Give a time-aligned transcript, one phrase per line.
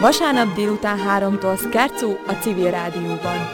[0.00, 3.50] Vasárnap délután 3-tól Skercó a Civil Rádióban.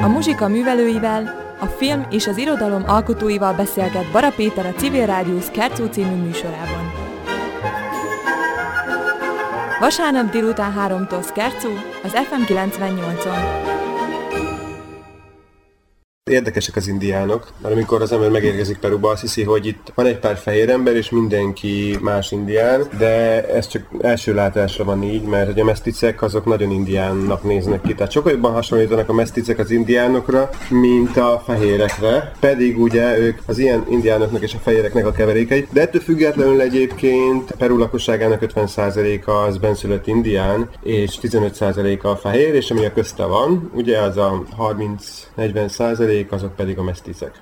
[0.00, 5.40] A muzsika művelőivel, a film és az irodalom alkotóival beszélget Bara Péter a Civil Rádió
[5.40, 6.92] Skercó című műsorában.
[9.80, 11.68] Vasárnap délután 3-tól Skercó
[12.02, 13.77] az FM 98-on.
[16.28, 20.18] Érdekesek az indiánok, mert amikor az ember megérkezik Peruba, azt hiszi, hogy itt van egy
[20.18, 25.46] pár fehér ember, és mindenki más indián, de ez csak első látásra van így, mert
[25.46, 27.94] hogy a meszticek azok nagyon indiánnak néznek ki.
[27.94, 33.58] Tehát sokkal jobban hasonlítanak a meszticek az indiánokra, mint a fehérekre, pedig ugye ők az
[33.58, 35.66] ilyen indiánoknak és a fehéreknek a keverékei.
[35.72, 42.70] De ettől függetlenül egyébként Peru lakosságának 50%-a az benszülött indián, és 15%-a a fehér, és
[42.70, 44.42] ami a közte van, ugye az a
[45.38, 45.68] 30-40
[46.18, 47.40] fehérék, azok pedig a meszticek.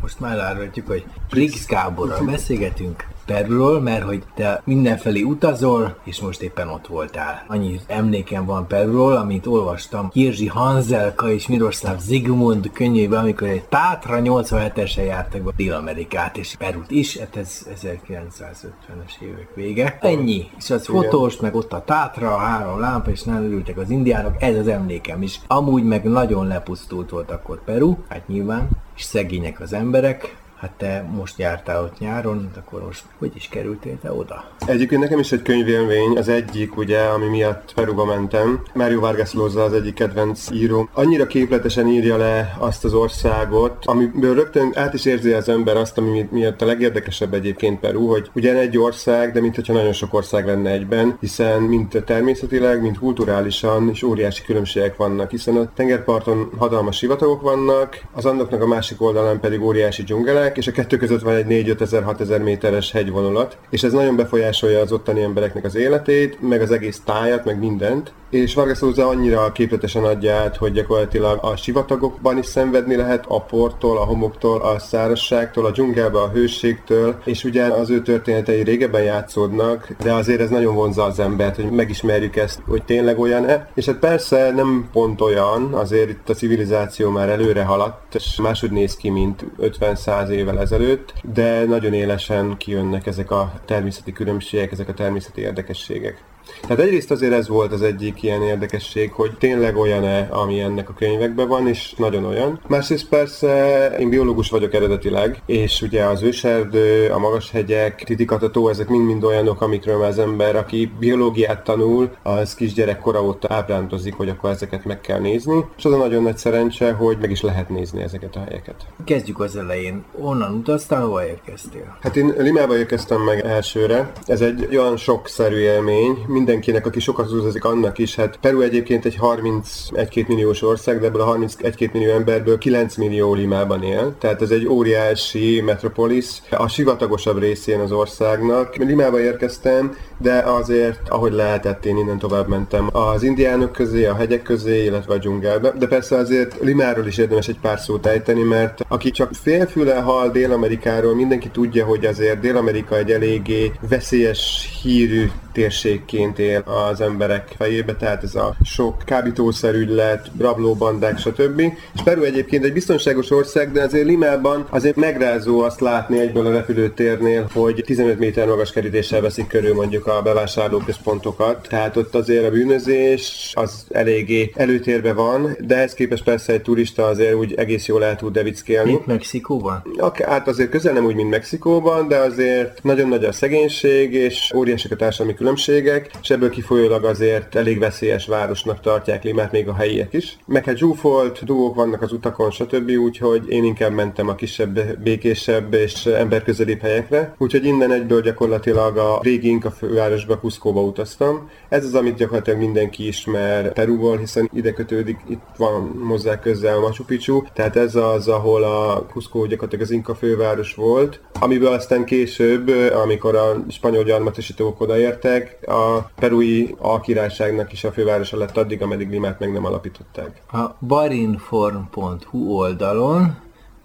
[0.00, 6.42] Most már elárulhatjuk, hogy Briggs Gáborral beszélgetünk, Perúról, mert hogy te mindenfelé utazol, és most
[6.42, 7.44] éppen ott voltál.
[7.46, 14.18] Annyi emlékem van Perúról, amit olvastam Kirzsi Hanzelka és Miroslav Zigmund könyvében, amikor egy Tátra
[14.22, 19.98] 87-esen jártak be Dél-Amerikát és Perút is, hát ez 1950-es évek vége.
[20.00, 20.50] Ennyi.
[20.58, 24.42] És az fotós, meg ott a Tátra, a három lámpa, és nem ültek az indiánok,
[24.42, 25.40] ez az emlékem is.
[25.46, 31.08] Amúgy meg nagyon lepusztult volt akkor Peru, hát nyilván, és szegények az emberek, Hát te
[31.16, 34.44] most jártál ott nyáron, akkor most hogy is kerültél te oda?
[34.66, 38.62] Egyébként nekem is egy könyvélmény, az egyik ugye, ami miatt Peruba mentem.
[38.74, 40.88] Mario Vargas Llosa az egyik kedvenc író.
[40.92, 45.98] Annyira képletesen írja le azt az országot, amiből rögtön át is érzi az ember azt,
[45.98, 50.46] ami miatt a legérdekesebb egyébként Peru, hogy ugyan egy ország, de mintha nagyon sok ország
[50.46, 56.96] lenne egyben, hiszen mint természetileg, mint kulturálisan is óriási különbségek vannak, hiszen a tengerparton hatalmas
[56.96, 61.34] sivatagok vannak, az andoknak a másik oldalán pedig óriási dzsungelek, és a kettő között van
[61.34, 65.76] egy 4 ezer, 6 ezer méteres hegyvonulat, és ez nagyon befolyásolja az ottani embereknek az
[65.76, 68.12] életét, meg az egész tájat, meg mindent.
[68.30, 73.40] És Vargas Llosa annyira képletesen adja át, hogy gyakorlatilag a sivatagokban is szenvedni lehet, a
[73.40, 79.02] portól, a homoktól, a szárazságtól, a dzsungelbe, a hőségtől, és ugye az ő történetei régebben
[79.02, 83.68] játszódnak, de azért ez nagyon vonza az embert, hogy megismerjük ezt, hogy tényleg olyan-e.
[83.74, 88.70] És hát persze nem pont olyan, azért itt a civilizáció már előre haladt, és máshogy
[88.70, 94.88] néz ki, mint 50-100 évvel ezelőtt, de nagyon élesen kijönnek ezek a természeti különbségek, ezek
[94.88, 96.24] a természeti érdekességek.
[96.60, 100.92] Tehát egyrészt azért ez volt az egyik ilyen érdekesség, hogy tényleg olyan-e, ami ennek a
[100.92, 102.60] könyvekben van, és nagyon olyan.
[102.66, 109.24] Másrészt persze én biológus vagyok eredetileg, és ugye az őserdő, a magashegyek, titikatató, ezek mind-mind
[109.24, 115.00] olyanok, amikről az ember, aki biológiát tanul, az kisgyerekkora óta ábrándozik, hogy akkor ezeket meg
[115.00, 118.44] kell nézni, és az a nagyon nagy szerencse, hogy meg is lehet nézni ezeket a
[118.48, 118.86] helyeket.
[119.04, 120.04] Kezdjük az elején.
[120.20, 121.96] Onnan utaztál, hova érkeztél?
[122.00, 124.12] Hát én Limába érkeztem meg elsőre.
[124.26, 128.14] Ez egy olyan sokszerű élmény, mindenkinek, aki sokat utazik, annak is.
[128.14, 133.34] Hát Peru egyébként egy 31-2 milliós ország, de ebből a 31-2 millió emberből 9 millió
[133.34, 134.14] Limában él.
[134.18, 138.76] Tehát ez egy óriási metropolis, a sivatagosabb részén az országnak.
[138.76, 144.42] Limába érkeztem, de azért, ahogy lehetett, én innen tovább mentem az indiánok közé, a hegyek
[144.42, 145.72] közé, illetve a dzsungelbe.
[145.78, 150.30] De persze azért Limáról is érdemes egy pár szót ejteni, mert aki csak félfüle hal
[150.30, 157.94] Dél-Amerikáról, mindenki tudja, hogy azért Dél-Amerika egy eléggé veszélyes hírű térségként él az emberek fejébe,
[157.94, 161.60] tehát ez a sok kábítószerügylet, rablóbandák, stb.
[161.94, 166.50] És Peru egyébként egy biztonságos ország, de azért Limában azért megrázó azt látni egyből a
[166.50, 172.50] repülőtérnél, hogy 15 méter magas kerítéssel veszik körül mondjuk a bevásárlóközpontokat, tehát ott azért a
[172.50, 178.04] bűnözés az eléggé előtérbe van, de ez képest persze egy turista azért úgy egész jól
[178.04, 178.90] el tud devickélni.
[178.90, 179.82] Mint Mexikóban?
[180.26, 184.92] Hát azért közel nem úgy, mint Mexikóban, de azért nagyon nagy a szegénység, és óriásak
[184.92, 190.12] a társadalmi különbségek, és ebből kifolyólag azért elég veszélyes városnak tartják Limát még a helyiek
[190.12, 190.36] is.
[190.46, 192.90] Meg hát zsúfolt, dugók vannak az utakon, stb.
[192.90, 197.34] Úgyhogy én inkább mentem a kisebb, békésebb és emberközelibb helyekre.
[197.38, 201.50] Úgyhogy innen egyből gyakorlatilag a régi Inka fővárosba, Cusco-ba utaztam.
[201.68, 206.80] Ez az, amit gyakorlatilag mindenki ismer Perúból, hiszen ide kötődik, itt van hozzá közel a
[206.80, 212.04] Machu Picchu, tehát ez az, ahol a Cusco gyakorlatilag az Inka főváros volt, amiből aztán
[212.04, 212.68] később,
[213.04, 219.38] amikor a spanyol gyarmatosítók odaértek, a perui alkirályságnak is a fővárosa lett addig, ameddig Limát
[219.38, 220.42] meg nem alapították.
[220.52, 223.36] A barinform.hu oldalon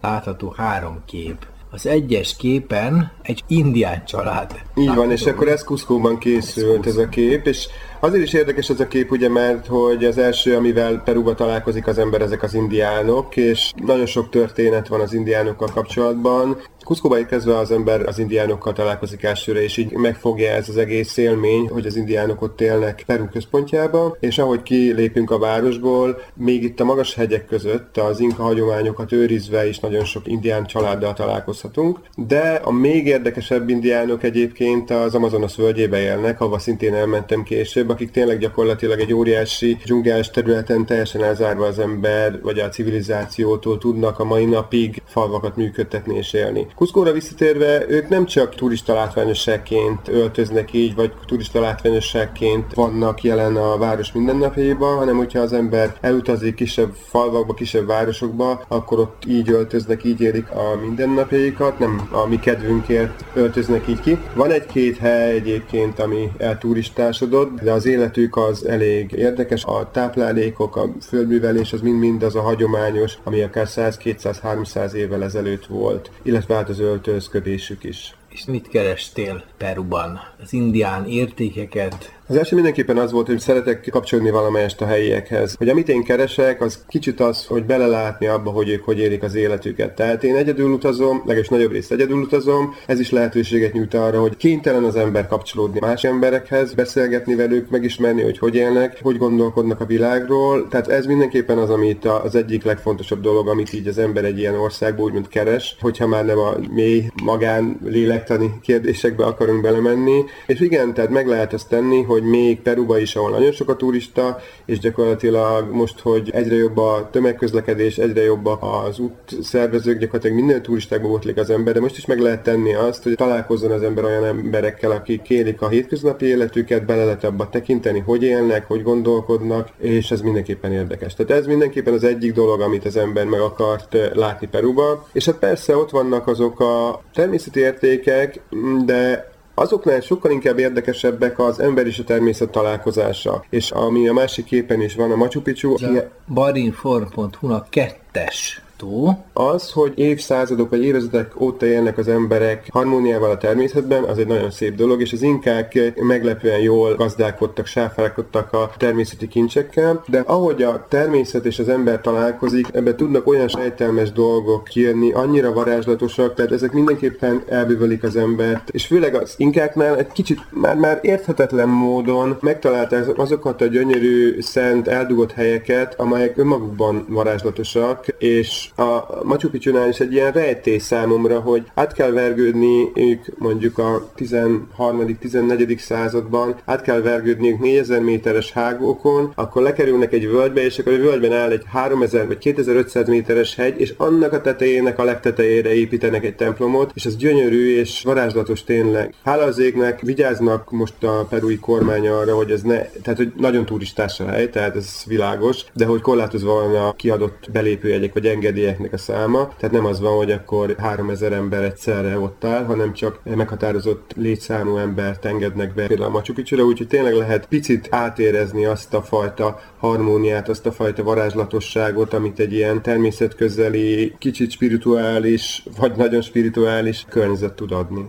[0.01, 4.61] látható három kép az egyes képen egy indián család.
[4.75, 7.67] Így van, és akkor ez Kuszkóban készült ez a kép, és
[8.03, 11.97] Azért is érdekes ez a kép, ugye, mert hogy az első, amivel Peruba találkozik az
[11.97, 16.57] ember, ezek az indiánok, és nagyon sok történet van az indiánokkal kapcsolatban.
[16.83, 21.69] Kuszkóba érkezve az ember az indiánokkal találkozik elsőre, és így megfogja ez az egész élmény,
[21.69, 26.83] hogy az indiánok ott élnek Peru központjába, és ahogy kilépünk a városból, még itt a
[26.83, 32.71] magas hegyek között az inka hagyományokat őrizve is nagyon sok indián családdal találkozhatunk, de a
[32.71, 38.99] még érdekesebb indiánok egyébként az Amazonas völgyébe élnek, ahova szintén elmentem később, akik tényleg gyakorlatilag
[38.99, 45.01] egy óriási dzsungeles területen teljesen elzárva az ember, vagy a civilizációtól tudnak a mai napig
[45.05, 46.67] falvakat működtetni és élni.
[46.75, 53.77] Kuszkóra visszatérve, ők nem csak turista látványosságként öltöznek így, vagy turista látványosságként vannak jelen a
[53.77, 60.03] város mindennapjaiban, hanem hogyha az ember elutazik kisebb falvakba, kisebb városokba, akkor ott így öltöznek,
[60.03, 64.17] így érik a mindennapjaikat, nem a mi kedvünkért öltöznek így ki.
[64.35, 69.63] Van egy-két hely egyébként, ami elturistásodott, de az életük az elég érdekes.
[69.63, 76.11] A táplálékok, a földművelés az mind-mind az a hagyományos, ami akár 100-200-300 évvel ezelőtt volt,
[76.21, 78.15] illetve hát az öltözködésük is.
[78.29, 80.19] És mit kerestél Peruban?
[80.43, 85.55] Az indián értékeket, az első mindenképpen az volt, hogy szeretek kapcsolódni valamelyest a helyiekhez.
[85.57, 89.35] Hogy amit én keresek, az kicsit az, hogy belelátni abba, hogy ők hogy érik az
[89.35, 89.95] életüket.
[89.95, 94.37] Tehát én egyedül utazom, legalábbis nagyobb részt egyedül utazom, ez is lehetőséget nyújt arra, hogy
[94.37, 99.85] kénytelen az ember kapcsolódni más emberekhez, beszélgetni velük, megismerni, hogy hogy élnek, hogy gondolkodnak a
[99.85, 100.67] világról.
[100.67, 104.55] Tehát ez mindenképpen az, amit az egyik legfontosabb dolog, amit így az ember egy ilyen
[104.55, 110.23] országból úgymond keres, hogyha már nem a mély magán lélektani kérdésekbe akarunk belemenni.
[110.47, 113.75] És igen, tehát meg lehet ezt tenni, hogy még Peruba is, ahol nagyon sok a
[113.75, 120.37] turista, és gyakorlatilag most, hogy egyre jobb a tömegközlekedés, egyre jobb az út szervezők, gyakorlatilag
[120.37, 123.83] minden turistákba botlik az ember, de most is meg lehet tenni azt, hogy találkozzon az
[123.83, 128.83] ember olyan emberekkel, akik kérik a hétköznapi életüket, bele lehet abba tekinteni, hogy élnek, hogy
[128.83, 131.13] gondolkodnak, és ez mindenképpen érdekes.
[131.13, 135.07] Tehát ez mindenképpen az egyik dolog, amit az ember meg akart látni Peruba.
[135.11, 138.39] És hát persze ott vannak azok a természeti értékek,
[138.85, 143.43] de Azoknál sokkal inkább érdekesebbek az ember és a természet találkozása.
[143.49, 145.73] És ami a másik képen is van, a Machu Picchu.
[145.73, 149.23] A barinform.hu-nak kettes látható.
[149.33, 154.51] Az, hogy évszázadok vagy évezredek óta élnek az emberek harmóniával a természetben, az egy nagyon
[154.51, 160.85] szép dolog, és az inkák meglepően jól gazdálkodtak, sáfálkodtak a természeti kincsekkel, de ahogy a
[160.89, 166.71] természet és az ember találkozik, ebbe tudnak olyan sejtelmes dolgok kijönni, annyira varázslatosak, tehát ezek
[166.71, 173.17] mindenképpen elbűvölik az embert, és főleg az inkáknál egy kicsit már, már érthetetlen módon megtalálták
[173.17, 180.13] azokat a gyönyörű, szent, eldugott helyeket, amelyek önmagukban varázslatosak, és a Machu Picchu-nál is egy
[180.13, 185.77] ilyen rejtély számomra, hogy át kell vergődni ők mondjuk a 13.-14.
[185.77, 191.33] században, át kell vergődniük 4000 méteres hágókon, akkor lekerülnek egy völgybe, és akkor a völgyben
[191.33, 196.35] áll egy 3000 vagy 2500 méteres hegy, és annak a tetejének a legtetejére építenek egy
[196.35, 199.13] templomot, és az gyönyörű és varázslatos tényleg.
[199.23, 203.65] Hála az égnek, vigyáznak most a perui kormány arra, hogy ez ne, tehát hogy nagyon
[203.65, 208.62] turistás a hely, tehát ez világos, de hogy korlátozva van a kiadott belépőjegyek vagy engedélyek
[208.63, 212.93] engedélyeknek a száma, tehát nem az van, hogy akkor 3000 ember egyszerre ott áll, hanem
[212.93, 216.33] csak meghatározott létszámú embert engednek be például a Machu
[216.65, 222.53] úgyhogy tényleg lehet picit átérezni azt a fajta harmóniát, azt a fajta varázslatosságot, amit egy
[222.53, 228.05] ilyen természetközeli, kicsit spirituális, vagy nagyon spirituális környezet tud adni.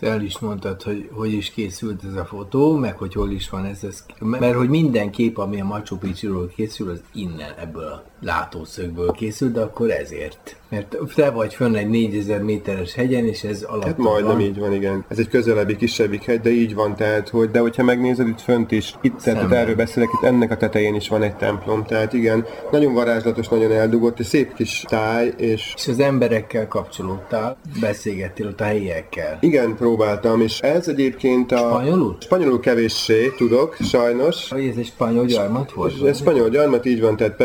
[0.00, 3.50] Most el is mondtad, hogy hogy is készült ez a fotó, meg hogy hol is
[3.50, 7.84] van ez, ez mert hogy minden kép, ami a Machu Picchu-ról készül, az innen, ebből
[7.84, 10.56] a látószögből készült, de akkor ezért.
[10.68, 14.40] Mert te vagy fönn egy 4000 méteres hegyen, és ez alatt Hát majdnem van.
[14.40, 15.04] így van, igen.
[15.08, 18.72] Ez egy közelebbi, kisebbik hegy, de így van, tehát, hogy, de hogyha megnézed itt fönt
[18.72, 22.46] is, itt, tehát erről beszélek, itt ennek a tetején is van egy templom, tehát igen,
[22.70, 25.72] nagyon varázslatos, nagyon eldugott, egy szép kis táj, és...
[25.76, 29.38] És az emberekkel kapcsolódtál, beszélgettél ott a helyiekkel.
[29.40, 31.56] Igen, próbáltam, és ez egyébként a...
[31.56, 32.16] Spanyolul?
[32.20, 34.52] Spanyolul kevéssé tudok, sajnos.
[34.52, 36.06] Ez egy spanyol gyarmat volt?
[36.06, 37.36] Ez spanyol gyarmat, így van, tehát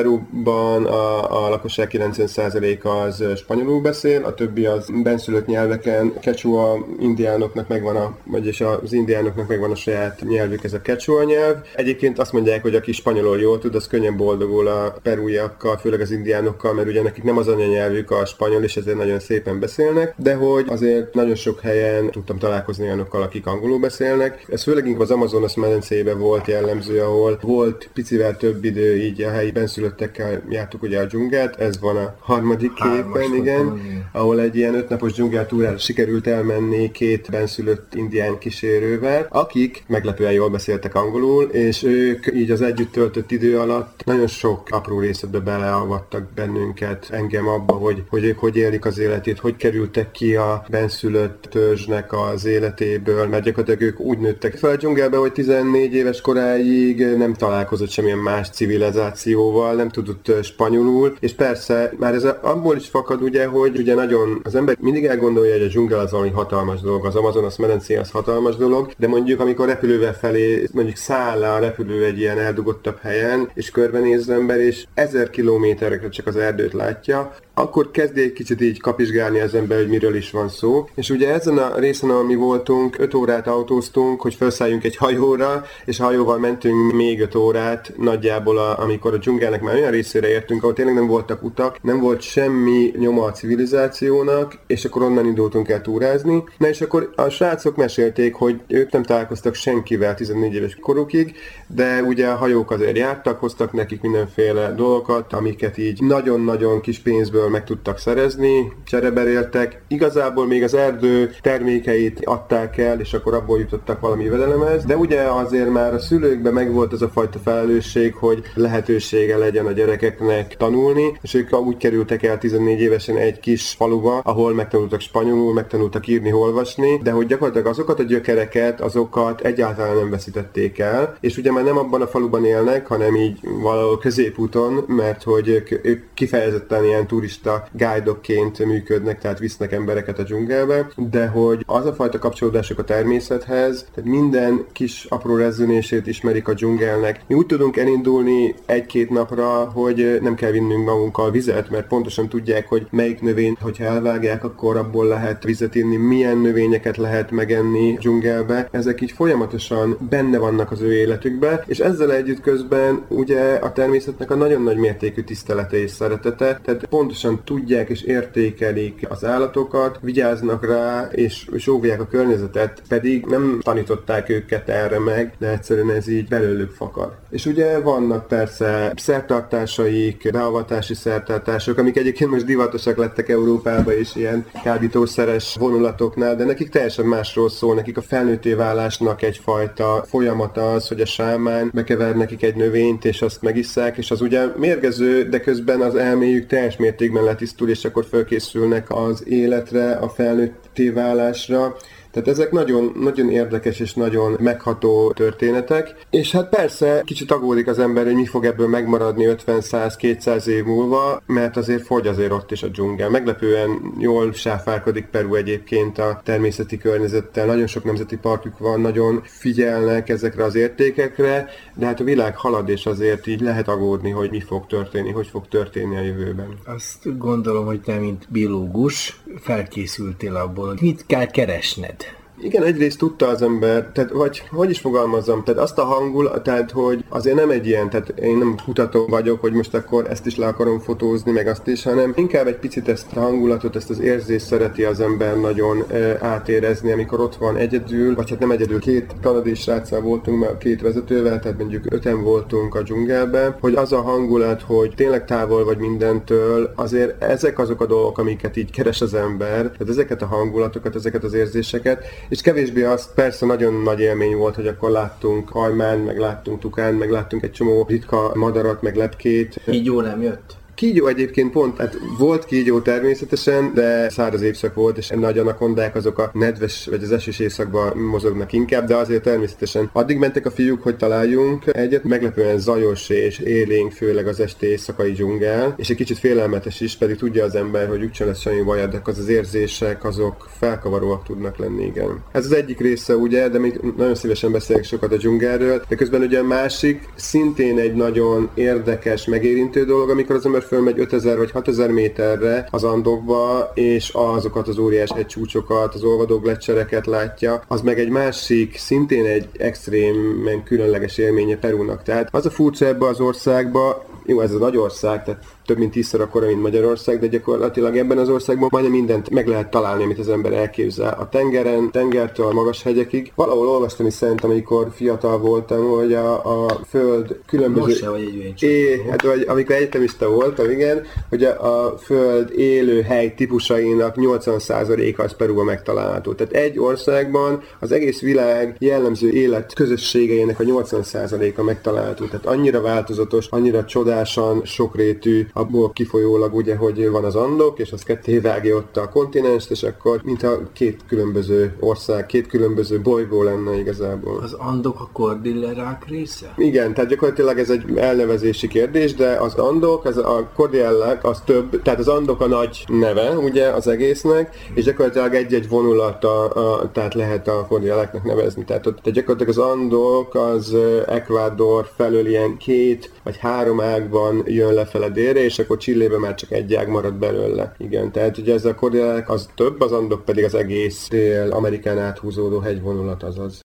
[0.61, 7.67] Peruban a, a lakosság 90%-a az spanyolul beszél, a többi az benszülött nyelveken, Quechua indiánoknak
[7.67, 11.55] megvan a, vagyis az indiánoknak megvan a saját nyelvük, ez a Quechua nyelv.
[11.75, 16.11] Egyébként azt mondják, hogy aki spanyolul jól tud, az könnyen boldogul a perújakkal, főleg az
[16.11, 20.33] indiánokkal, mert ugye nekik nem az anyanyelvük a spanyol, és ezért nagyon szépen beszélnek, de
[20.33, 24.45] hogy azért nagyon sok helyen tudtam találkozni olyanokkal, akik angolul beszélnek.
[24.49, 29.29] Ez főleg inkább az Amazonas medencébe volt jellemző, ahol volt picivel több idő, így a
[29.29, 33.81] helyi benszülöttekkel jártuk ugye a dzsungelt, ez van a harmadik képen, igen,
[34.11, 40.95] ahol egy ilyen ötnapos dzsungeltúrára sikerült elmenni két benszülött indián kísérővel, akik meglepően jól beszéltek
[40.95, 47.07] angolul, és ők így az együtt töltött idő alatt nagyon sok apró részletbe beleavattak bennünket,
[47.11, 52.13] engem abba, hogy, hogy ők hogy élik az életét, hogy kerültek ki a benszülött törzsnek
[52.13, 57.33] az életéből, mert gyakorlatilag ők úgy nőttek fel a dzsungelbe, hogy 14 éves koráig nem
[57.33, 63.45] találkozott semmilyen más civilizációval, nem tudott spanyolul, és persze már ez abból is fakad ugye,
[63.45, 67.15] hogy ugye nagyon az ember mindig elgondolja, hogy a dzsungel az valami hatalmas dolog, az
[67.15, 72.19] Amazonas medencé az hatalmas dolog, de mondjuk amikor repülővel felé, mondjuk száll a repülő egy
[72.19, 77.91] ilyen eldugottabb helyen, és körbenéz az ember, és ezer kilométerekre csak az erdőt látja, akkor
[77.91, 80.87] kezdi egy kicsit így kapizsgálni az ember, hogy miről is van szó.
[80.95, 85.63] És ugye ezen a részen, ahol mi voltunk, 5 órát autóztunk, hogy felszálljunk egy hajóra,
[85.85, 90.29] és a hajóval mentünk még 5 órát, nagyjából a, amikor a dzsungelnek már olyan részére
[90.29, 95.25] értünk, ahol tényleg nem voltak utak, nem volt semmi nyoma a civilizációnak, és akkor onnan
[95.25, 96.43] indultunk el túrázni.
[96.57, 101.35] Na és akkor a srácok mesélték, hogy ők nem találkoztak senkivel 14 éves korukig,
[101.67, 107.49] de ugye a hajók azért jártak, hoztak nekik mindenféle dolgokat, amiket így nagyon-nagyon kis pénzből
[107.51, 109.81] meg tudtak szerezni, csereberéltek.
[109.87, 115.21] Igazából még az erdő termékeit adták el, és akkor abból jutottak valami jövedelemhez, de ugye
[115.21, 121.17] azért már a szülőkben megvolt az a fajta felelősség, hogy lehetősége legyen a gyerekeknek tanulni,
[121.21, 126.33] és ők úgy kerültek el 14 évesen egy kis faluba, ahol megtanultak spanyolul, megtanultak írni,
[126.33, 131.63] olvasni, de hogy gyakorlatilag azokat a gyökereket, azokat egyáltalán nem veszítették el, és ugye már
[131.63, 137.07] nem abban a faluban élnek, hanem így valahol középúton, mert hogy ők, ők kifejezetten ilyen
[137.07, 137.30] turista
[137.71, 143.85] guide működnek, tehát visznek embereket a dzsungelbe, de hogy az a fajta kapcsolódások a természethez,
[143.95, 147.21] tehát minden kis apró rezzünését ismerik a dzsungelnek.
[147.27, 152.67] Mi úgy tudunk elindulni egy-két napra, hogy nem kell vinnünk magunkkal vizet, mert pontosan tudják,
[152.67, 158.67] hogy melyik növény, hogyha elvágják, akkor abból lehet vizet inni, milyen növényeket lehet megenni dzsungelbe.
[158.71, 164.31] Ezek így folyamatosan benne vannak az ő életükbe, és ezzel együtt közben ugye a természetnek
[164.31, 170.65] a nagyon nagy mértékű tisztelete és szeretete, tehát pontosan tudják és értékelik az állatokat, vigyáznak
[170.65, 176.07] rá, és, és óvják a környezetet, pedig nem tanították őket erre meg, de egyszerűen ez
[176.07, 177.15] így belőlük fakad.
[177.29, 184.45] És ugye vannak persze szertartásaik, beavatási szertartások, amik egyébként most divatosak lettek Európába és ilyen
[184.63, 191.01] kábítószeres vonulatoknál, de nekik teljesen másról szól, nekik a felnőtté válásnak egyfajta folyamata az, hogy
[191.01, 195.81] a sámán bekever nekik egy növényt, és azt megisszák, és az ugye mérgező, de közben
[195.81, 201.75] az elméjük teljes mértékben letisztul, és akkor fölkészülnek az életre, a felnőtté válásra.
[202.11, 205.95] Tehát ezek nagyon, nagyon érdekes és nagyon megható történetek.
[206.09, 211.21] És hát persze kicsit aggódik az ember, hogy mi fog ebből megmaradni 50-100-200 év múlva,
[211.25, 213.09] mert azért fogy azért ott is a dzsungel.
[213.09, 217.45] Meglepően jól sáfárkodik Peru egyébként a természeti környezettel.
[217.45, 222.69] Nagyon sok nemzeti parkjuk van, nagyon figyelnek ezekre az értékekre, de hát a világ halad,
[222.69, 226.57] és azért így lehet aggódni, hogy mi fog történni, hogy fog történni a jövőben.
[226.65, 232.00] Azt gondolom, hogy te, mint biológus, felkészültél abból, hogy mit kell keresned
[232.43, 236.71] igen, egyrészt tudta az ember, tehát vagy hogy is fogalmazzam, tehát azt a hangul, tehát
[236.71, 240.37] hogy azért nem egy ilyen, tehát én nem kutató vagyok, hogy most akkor ezt is
[240.37, 243.99] le akarom fotózni, meg azt is, hanem inkább egy picit ezt a hangulatot, ezt az
[243.99, 248.79] érzést szereti az ember nagyon e, átérezni, amikor ott van egyedül, vagy hát nem egyedül,
[248.79, 253.91] két kanadai sráccal voltunk, mert két vezetővel, tehát mondjuk öten voltunk a dzsungelben, hogy az
[253.91, 259.01] a hangulat, hogy tényleg távol vagy mindentől, azért ezek azok a dolgok, amiket így keres
[259.01, 263.99] az ember, tehát ezeket a hangulatokat, ezeket az érzéseket, és kevésbé az persze nagyon nagy
[263.99, 268.81] élmény volt, hogy akkor láttunk hajmán, meg láttunk tukán, meg láttunk egy csomó ritka madarat,
[268.81, 269.61] meg lepkét.
[269.71, 270.60] Így jó nem jött?
[270.75, 276.17] Kígyó egyébként pont, hát volt kígyó természetesen, de száraz évszak volt, és nagy anakondák azok
[276.17, 280.83] a nedves vagy az esős évszakban mozognak inkább, de azért természetesen addig mentek a fiúk,
[280.83, 286.17] hogy találjunk egyet, meglepően zajos és élénk, főleg az este éjszakai dzsungel, és egy kicsit
[286.17, 290.03] félelmetes is, pedig tudja az ember, hogy úgysem lesz semmi baj, de az az érzések,
[290.03, 292.23] azok felkavaróak tudnak lenni, igen.
[292.31, 296.21] Ez az egyik része, ugye, de még nagyon szívesen beszélek sokat a dzsungelről, de közben
[296.21, 301.51] ugye a másik, szintén egy nagyon érdekes, megérintő dolog, amikor az ember fölmegy 5000 vagy
[301.51, 307.99] 6000 méterre az Andokba, és azokat az óriás csúcsokat, az olvadó gletszereket látja, az meg
[307.99, 312.03] egy másik, szintén egy extrémen különleges élménye Perúnak.
[312.03, 315.91] Tehát az a furcsa ebbe az országba, jó, ez a nagy ország, tehát több mint
[315.91, 320.19] tízszer akkora, mint Magyarország, de gyakorlatilag ebben az országban majdnem mindent meg lehet találni, amit
[320.19, 321.17] az ember elképzel.
[321.19, 323.31] A tengeren, tengertől a magas hegyekig.
[323.35, 327.85] Valahol olvastam is szerintem, amikor fiatal voltam, hogy a, a föld különböző...
[327.85, 332.51] Most se vagy egy é, hát vagy amikor egyetemista voltam, igen, hogy a, a föld
[332.55, 336.33] élő hely típusainak 80%-a az Peruba megtalálható.
[336.33, 342.25] Tehát egy országban az egész világ jellemző élet közösségeinek a 80%-a megtalálható.
[342.25, 348.03] Tehát annyira változatos, annyira csodásan sokrétű, abból kifolyólag ugye, hogy van az Andok, és az
[348.03, 353.79] ketté vágja ott a kontinens, és akkor mintha két különböző ország, két különböző bolygó lenne
[353.79, 354.39] igazából.
[354.41, 356.53] Az Andok a kordillerák része?
[356.57, 361.81] Igen, tehát gyakorlatilag ez egy elnevezési kérdés, de az Andok, az a kordillák az több,
[361.81, 367.13] tehát az Andok a nagy neve, ugye, az egésznek, és gyakorlatilag egy-egy vonulata, a, tehát
[367.13, 368.63] lehet a kordilláknak nevezni.
[368.63, 370.75] Tehát, ott, tehát gyakorlatilag az Andok az
[371.07, 376.51] Ecuador felől ilyen két vagy három ágban jön lefele délre, és akkor Csillébe már csak
[376.51, 377.75] egy ág marad belőle.
[377.77, 382.59] Igen, tehát ugye ez a kordillák az több, az Andok pedig az egész Dél-Amerikán áthúzódó
[382.59, 383.59] hegyvonulat azaz.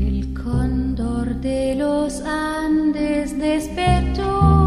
[0.00, 4.58] El condor de los Andes despertó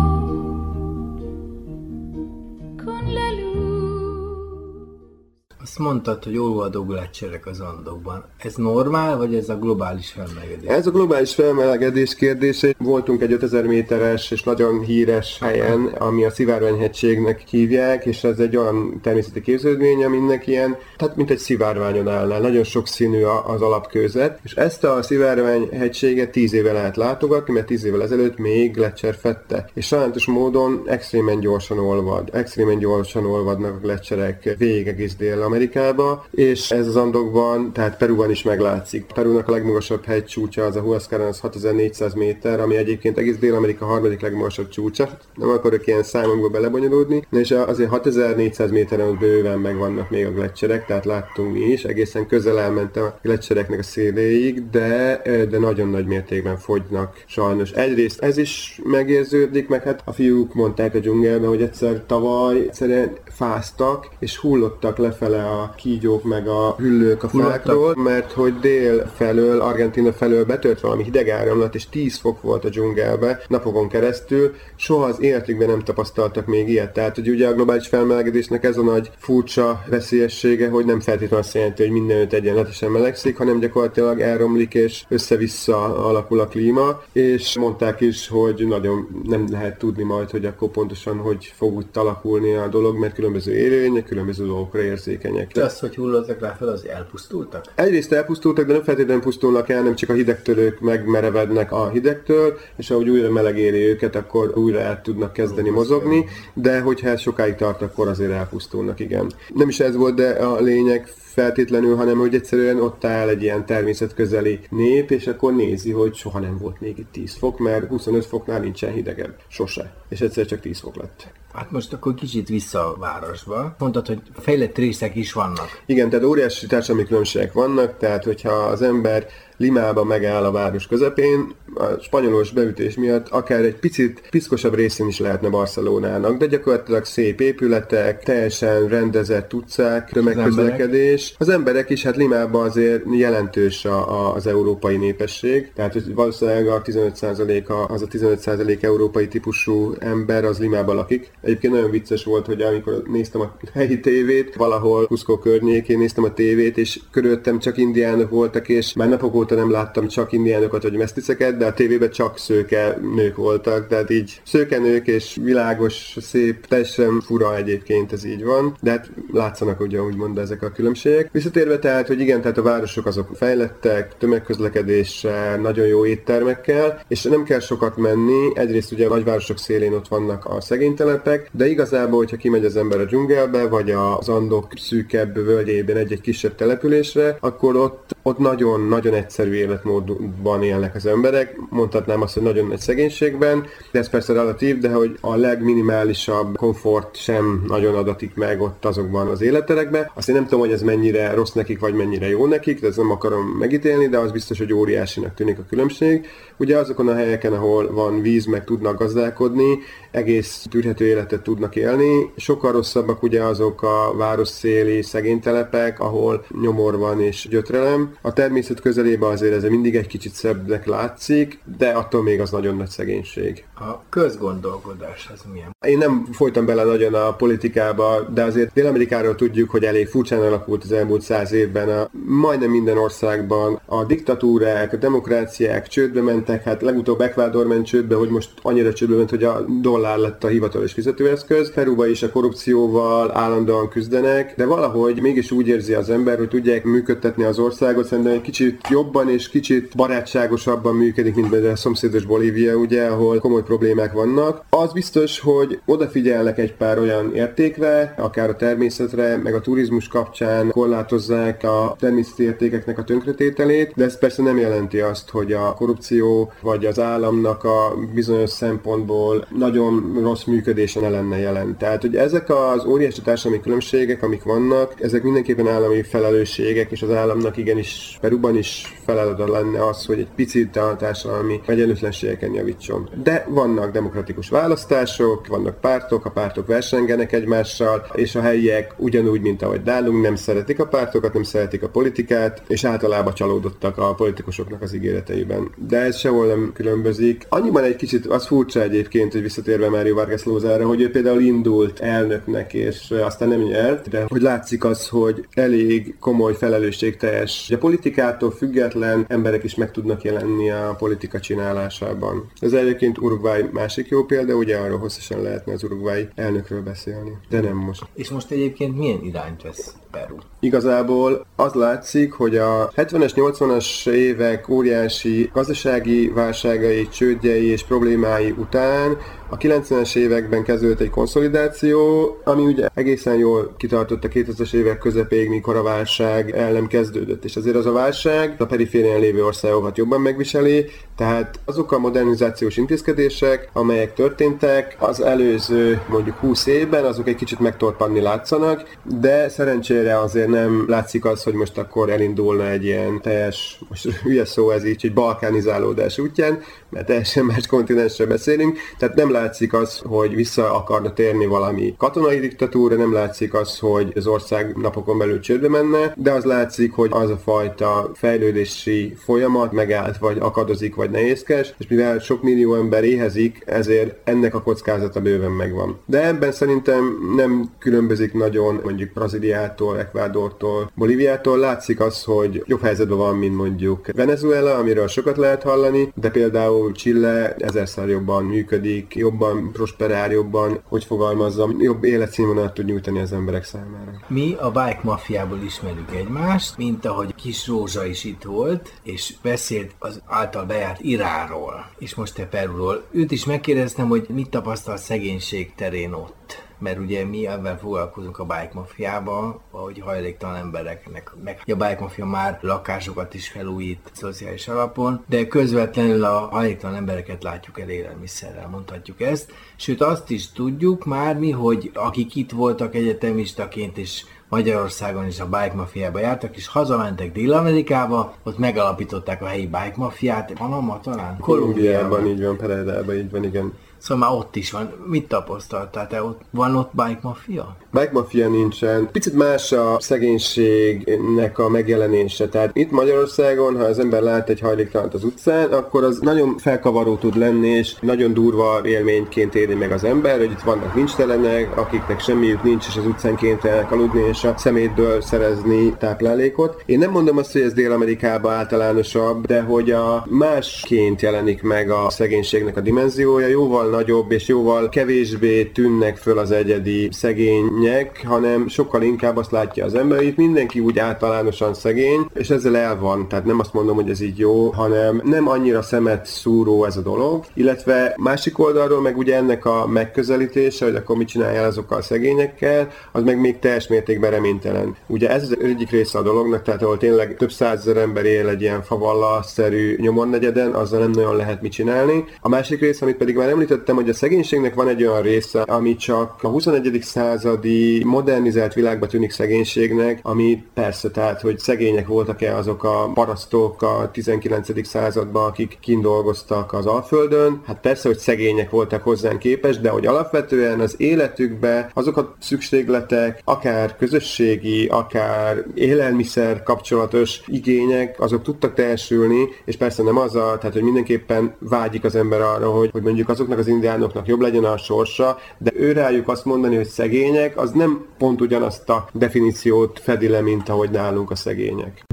[5.63, 8.25] Azt mondtad, hogy olvadó gletszerek az Andokban.
[8.38, 10.70] Ez normál, vagy ez a globális felmelegedés?
[10.70, 12.74] Ez a globális felmelegedés kérdése.
[12.77, 18.58] Voltunk egy 5000 méteres és nagyon híres helyen, ami a Szivárványhegységnek hívják, és ez egy
[18.58, 22.39] olyan természeti képződmény, aminek ilyen, tehát mint egy szivárványon állna.
[22.39, 27.86] Nagyon sok színű az alapkőzet, és ezt a Szivárványhegységet 10 éve lehet látogatni, mert 10
[27.86, 29.70] évvel ezelőtt még Gletscher fette.
[29.74, 32.30] És sajnos módon extrémen gyorsan olvad.
[32.34, 38.29] Extrémen gyorsan olvadnak a gletszerek végig egész dél Amerikába, és ez az Andokban, tehát Peruban
[38.29, 39.05] is meglátszik.
[39.13, 44.22] Perunak a legmagasabb hegycsúcsa az a Huascarán, az 6400 méter, ami egyébként egész Dél-Amerika harmadik
[44.22, 45.10] legmagasabb csúcsa.
[45.36, 51.05] Nem akarok ilyen számokba belebonyolódni, és azért 6400 méteren bőven megvannak még a gletszerek, tehát
[51.05, 56.58] láttunk mi is, egészen közel elment a gletszereknek a széléig, de, de nagyon nagy mértékben
[56.58, 57.72] fogynak sajnos.
[57.72, 63.17] Egyrészt ez is megérződik, meg hát a fiúk mondták a dzsungelben, hogy egyszer tavaly egyszerűen
[63.25, 69.62] fáztak, és hullottak lefele a kígyók meg a hüllők a fákról, mert hogy dél felől,
[69.62, 75.06] Argentina felől betört valami hideg áramlat, és 10 fok volt a dzsungelbe napokon keresztül, soha
[75.06, 76.94] az életükben nem tapasztaltak még ilyet.
[76.94, 81.54] Tehát, hogy ugye a globális felmelegedésnek ez a nagy furcsa veszélyessége, hogy nem feltétlenül azt
[81.54, 88.01] jelenti, hogy mindenütt egyenletesen melegszik, hanem gyakorlatilag elromlik és össze-vissza alakul a klíma, és mondták
[88.01, 92.68] is, hogy nagyon nem lehet tudni majd, hogy akkor pontosan hogy fog úgy alakulni a
[92.68, 94.82] dolog, mert különböző élőlények, különböző dolgokra
[95.31, 95.51] érzékenyek.
[95.53, 97.65] De az, hogy hullottak rá fel, az elpusztultak?
[97.75, 102.91] Egyrészt elpusztultak, de nem feltétlenül pusztulnak el, nem csak a hidegtől megmerevednek a hidegtől, és
[102.91, 107.55] ahogy újra meleg éri őket, akkor újra el tudnak kezdeni mozogni, de hogyha ez sokáig
[107.55, 109.31] tart, akkor azért elpusztulnak, igen.
[109.55, 113.65] Nem is ez volt, de a lényeg feltétlenül, hanem hogy egyszerűen ott áll egy ilyen
[113.65, 118.25] természetközeli nép, és akkor nézi, hogy soha nem volt még itt 10 fok, mert 25
[118.25, 119.35] foknál nincsen hidegebb.
[119.48, 119.94] Sose.
[120.09, 121.31] És egyszer csak 10 fok lett.
[121.53, 123.75] Hát most akkor kicsit vissza a városba.
[123.77, 125.81] Mondtad, hogy fejlett részek is vannak.
[125.85, 129.27] Igen, tehát óriási társadalmi különbségek vannak, tehát hogyha az ember
[129.62, 135.20] Limába megáll a város közepén, a spanyolos beütés miatt akár egy picit piszkosabb részén is
[135.20, 141.36] lehetne Barcelonának, de gyakorlatilag szép épületek, teljesen rendezett utcák, tömegközlekedés.
[141.38, 146.82] Az emberek is, hát Limában azért jelentős a, a, az európai népesség, tehát valószínűleg a
[146.82, 151.32] 15%-a, az a 15% európai típusú ember az Limában lakik.
[151.42, 156.34] Egyébként nagyon vicces volt, hogy amikor néztem a helyi tévét, valahol Cusco környékén néztem a
[156.34, 160.98] tévét, és körülöttem csak indiánok voltak, és már napok óta nem láttam csak indiánokat vagy
[160.98, 166.66] meszticeket, de a tévében csak szőke nők voltak, tehát így szőke nők és világos, szép,
[166.66, 171.29] teljesen fura egyébként ez így van, de hát látszanak ugye úgymond ezek a különbségek.
[171.31, 177.44] Visszatérve tehát, hogy igen, tehát a városok azok fejlettek, tömegközlekedéssel, nagyon jó éttermekkel, és nem
[177.44, 182.37] kell sokat menni, egyrészt ugye a nagyvárosok szélén ott vannak a szegénytelepek, de igazából, hogyha
[182.37, 188.16] kimegy az ember a dzsungelbe, vagy az Andok szűkebb völgyében egy-egy kisebb településre, akkor ott,
[188.24, 194.09] ott nagyon-nagyon egyszerű életmódban élnek az emberek, mondhatnám azt, hogy nagyon nagy szegénységben, de ez
[194.09, 200.11] persze relatív, de hogy a legminimálisabb komfort sem nagyon adatik meg ott azokban az életerekben.
[200.13, 202.98] Azt én nem tudom, hogy ez mennyire rossz nekik, vagy mennyire jó nekik, de ezt
[202.98, 206.27] nem akarom megítélni, de az biztos, hogy óriásinak tűnik a különbség.
[206.57, 209.79] Ugye azokon a helyeken, ahol van víz, meg tudnak gazdálkodni,
[210.11, 212.31] egész tűrhető életet tudnak élni.
[212.35, 218.13] Sokkal rosszabbak ugye azok a városszéli szegénytelepek, ahol nyomor van és gyötrelem.
[218.22, 222.75] A természet közelében azért ez mindig egy kicsit szebbnek látszik, de attól még az nagyon
[222.75, 223.66] nagy szegénység.
[223.75, 225.75] A közgondolkodás az milyen?
[225.88, 230.84] Én nem folytam bele nagyon a politikába, de azért Dél-Amerikáról tudjuk, hogy elég furcsán alakult
[230.84, 231.90] az elmúlt száz évben.
[231.90, 238.16] A, majdnem minden országban a diktatúrák, a demokráciák csődbe mentek, hát legutóbb Ecuador ment csődbe,
[238.16, 241.72] hogy most annyira csődbe ment, hogy a dollár lett a hivatalos fizetőeszköz.
[241.74, 246.84] Peruba is a korrupcióval állandóan küzdenek, de valahogy mégis úgy érzi az ember, hogy tudják
[246.84, 252.26] működtetni az országot, szerintem egy kicsit jobban és kicsit barátságosabban működik, mint például a szomszédos
[252.26, 254.64] Bolívia, ugye, ahol komoly problémák vannak.
[254.70, 260.70] Az biztos, hogy odafigyelnek egy pár olyan értékre, akár a természetre, meg a turizmus kapcsán
[260.70, 266.52] korlátozzák a természeti értékeknek a tönkretételét, de ez persze nem jelenti azt, hogy a korrupció
[266.62, 271.78] vagy az államnak a bizonyos szempontból nagyon rossz működése ne lenne jelen.
[271.78, 277.12] Tehát, hogy ezek az óriási társadalmi különbségek, amik vannak, ezek mindenképpen állami felelősségek, és az
[277.12, 283.09] államnak igenis Peruban is feladata lenne az, hogy egy picit a társadalmi egyenlőtlenségeken javítson.
[283.24, 289.61] De vannak demokratikus választások, vannak pártok, a pártok versengenek egymással, és a helyiek ugyanúgy, mint
[289.61, 294.81] ahogy nálunk, nem szeretik a pártokat, nem szeretik a politikát, és általában csalódottak a politikusoknak
[294.81, 295.72] az ígéreteiben.
[295.87, 297.46] De ez sehol nem különbözik.
[297.50, 302.00] Annyiban egy kicsit az furcsa egyébként, hogy visszatérve Mário Vargas Lózára, hogy ő például indult
[302.00, 307.72] elnöknek, és aztán nem nyert, de hogy látszik az, hogy elég komoly felelősségteljes.
[307.74, 308.51] A politikától
[308.92, 312.51] független emberek is meg tudnak jelenni a politika csinálásában.
[312.60, 317.62] Ez egyébként Uruguay másik jó példa, ugye arról hosszasan lehetne az Uruguay elnökről beszélni, de
[317.62, 318.04] nem most.
[318.14, 320.36] És most egyébként milyen irányt vesz Peru?
[320.60, 329.18] Igazából az látszik, hogy a 70-es, 80-as évek óriási gazdasági válságai, csődjei és problémái után
[329.50, 335.50] a 90-es években kezdődött egy konszolidáció, ami ugye egészen jól kitartott a 2000-es évek közepéig,
[335.50, 337.44] mikor a válság el kezdődött.
[337.44, 340.86] És azért az a válság a periférián lévő országokat jobban megviseli,
[341.18, 347.60] tehát azok a modernizációs intézkedések, amelyek történtek az előző mondjuk 20 évben, azok egy kicsit
[347.60, 353.79] megtorpanni látszanak, de szerencsére azért nem látszik az, hogy most akkor elindulna egy ilyen teljes,
[353.90, 356.59] most hülye szó ez így, hogy balkánizálódás útján,
[356.90, 362.40] mert teljesen más kontinensre beszélünk, tehát nem látszik az, hogy vissza akarna térni valami katonai
[362.40, 367.09] diktatúra, nem látszik az, hogy az ország napokon belül csődbe menne, de az látszik, hogy
[367.14, 373.03] az a fajta fejlődési folyamat megállt, vagy akadozik, vagy nehézkes, és mivel sok millió ember
[373.03, 376.00] éhezik, ezért ennek a kockázata bőven megvan.
[376.05, 381.58] De ebben szerintem nem különbözik nagyon mondjuk Brazíliától, Ekvádortól, Bolíviától.
[381.58, 386.92] Látszik az, hogy jobb helyzetben van, mint mondjuk Venezuela, amiről sokat lehet hallani, de például
[386.92, 393.64] Chile ezerszer jobban működik, jobban prosperál, jobban, hogy fogalmazzam, jobb életszínvonalat tud nyújtani az emberek
[393.64, 394.12] számára.
[394.27, 399.92] Mi a bike mafiából ismerjük egymást, mint ahogy Kis Rózsa is itt volt, és beszélt
[400.00, 403.04] az által bejárt Iránról, és most te Perúról.
[403.12, 408.46] Őt is megkérdeztem, hogy mit tapasztal szegénység terén ott mert ugye mi ebben foglalkozunk a
[408.46, 415.24] bike mafiába, ahogy hajléktalan embereknek, meg a bike mafia már lakásokat is felújít szociális alapon,
[415.27, 419.51] de közvetlenül a hajléktalan embereket látjuk el élelmiszerrel, mondhatjuk ezt.
[419.75, 425.46] Sőt azt is tudjuk már mi, hogy akik itt voltak egyetemistaként és Magyarországon is a
[425.46, 431.37] bike mafiába jártak, és hazamentek Dél-Amerikába, ott megalapították a helyi bike mafiát, Panama talán?
[431.39, 433.74] Kolumbiában, így van, Pereirában, így van, igen.
[434.01, 434.94] Szóval már ott is van.
[435.05, 436.42] Mit tapasztaltál te ott?
[436.51, 437.75] Van ott bike mafia?
[437.92, 439.09] Bike mafia nincsen.
[439.11, 442.48] Picit más a szegénységnek a megjelenése.
[442.48, 447.16] Tehát itt Magyarországon, ha az ember lát egy hajléktalant az utcán, akkor az nagyon felkavaró
[447.16, 452.20] tud lenni, és nagyon durva élményként éri meg az ember, hogy itt vannak nincstelenek, akiknek
[452.20, 456.83] semmiük nincs, és az utcán kénytelenek aludni, és a szemétből szerezni táplálékot.
[456.85, 462.09] Én nem mondom azt, hogy ez Dél-Amerikában általánosabb, de hogy a másként jelenik meg a
[462.09, 469.01] szegénységnek a dimenziója, jóval nagyobb és jóval kevésbé tűnnek föl az egyedi szegények, hanem sokkal
[469.01, 473.27] inkább azt látja az ember, itt mindenki úgy általánosan szegény, és ezzel el van.
[473.27, 477.01] Tehát nem azt mondom, hogy ez így jó, hanem nem annyira szemet szúró ez a
[477.01, 482.01] dolog, illetve másik oldalról meg ugye ennek a megközelítése, hogy akkor mit csináljál azokkal a
[482.01, 484.96] szegényekkel, az meg még teljes mértékben reménytelen.
[485.08, 488.62] Ugye ez az egyik része a dolognak, tehát ahol tényleg több százezer ember él egy
[488.62, 492.24] ilyen favalla-szerű nyomornegyeden, azzal nem nagyon lehet mit csinálni.
[492.42, 495.61] A másik rész, amit pedig már említett, említettem, hogy a szegénységnek van egy olyan része,
[495.61, 497.00] ami csak a 21.
[497.01, 504.09] századi modernizált világban tűnik szegénységnek, ami persze, tehát, hogy szegények voltak-e azok a parasztok a
[504.11, 504.87] 19.
[504.87, 507.61] században, akik kindolgoztak az Alföldön.
[507.65, 513.41] Hát persze, hogy szegények voltak hozzánk képes, de hogy alapvetően az életükbe azok a szükségletek,
[513.44, 520.74] akár közösségi, akár élelmiszer kapcsolatos igények, azok tudtak teljesülni, és persze nem az a, tehát
[520.74, 524.77] hogy mindenképpen vágyik az ember arra, hogy, hogy mondjuk azoknak az indiánoknak jobb legyen a
[524.77, 530.42] sorsa, de ő azt mondani, hogy szegények, az nem pont ugyanazt a definíciót fedi le,
[530.42, 532.03] mint ahogy nálunk a szegények.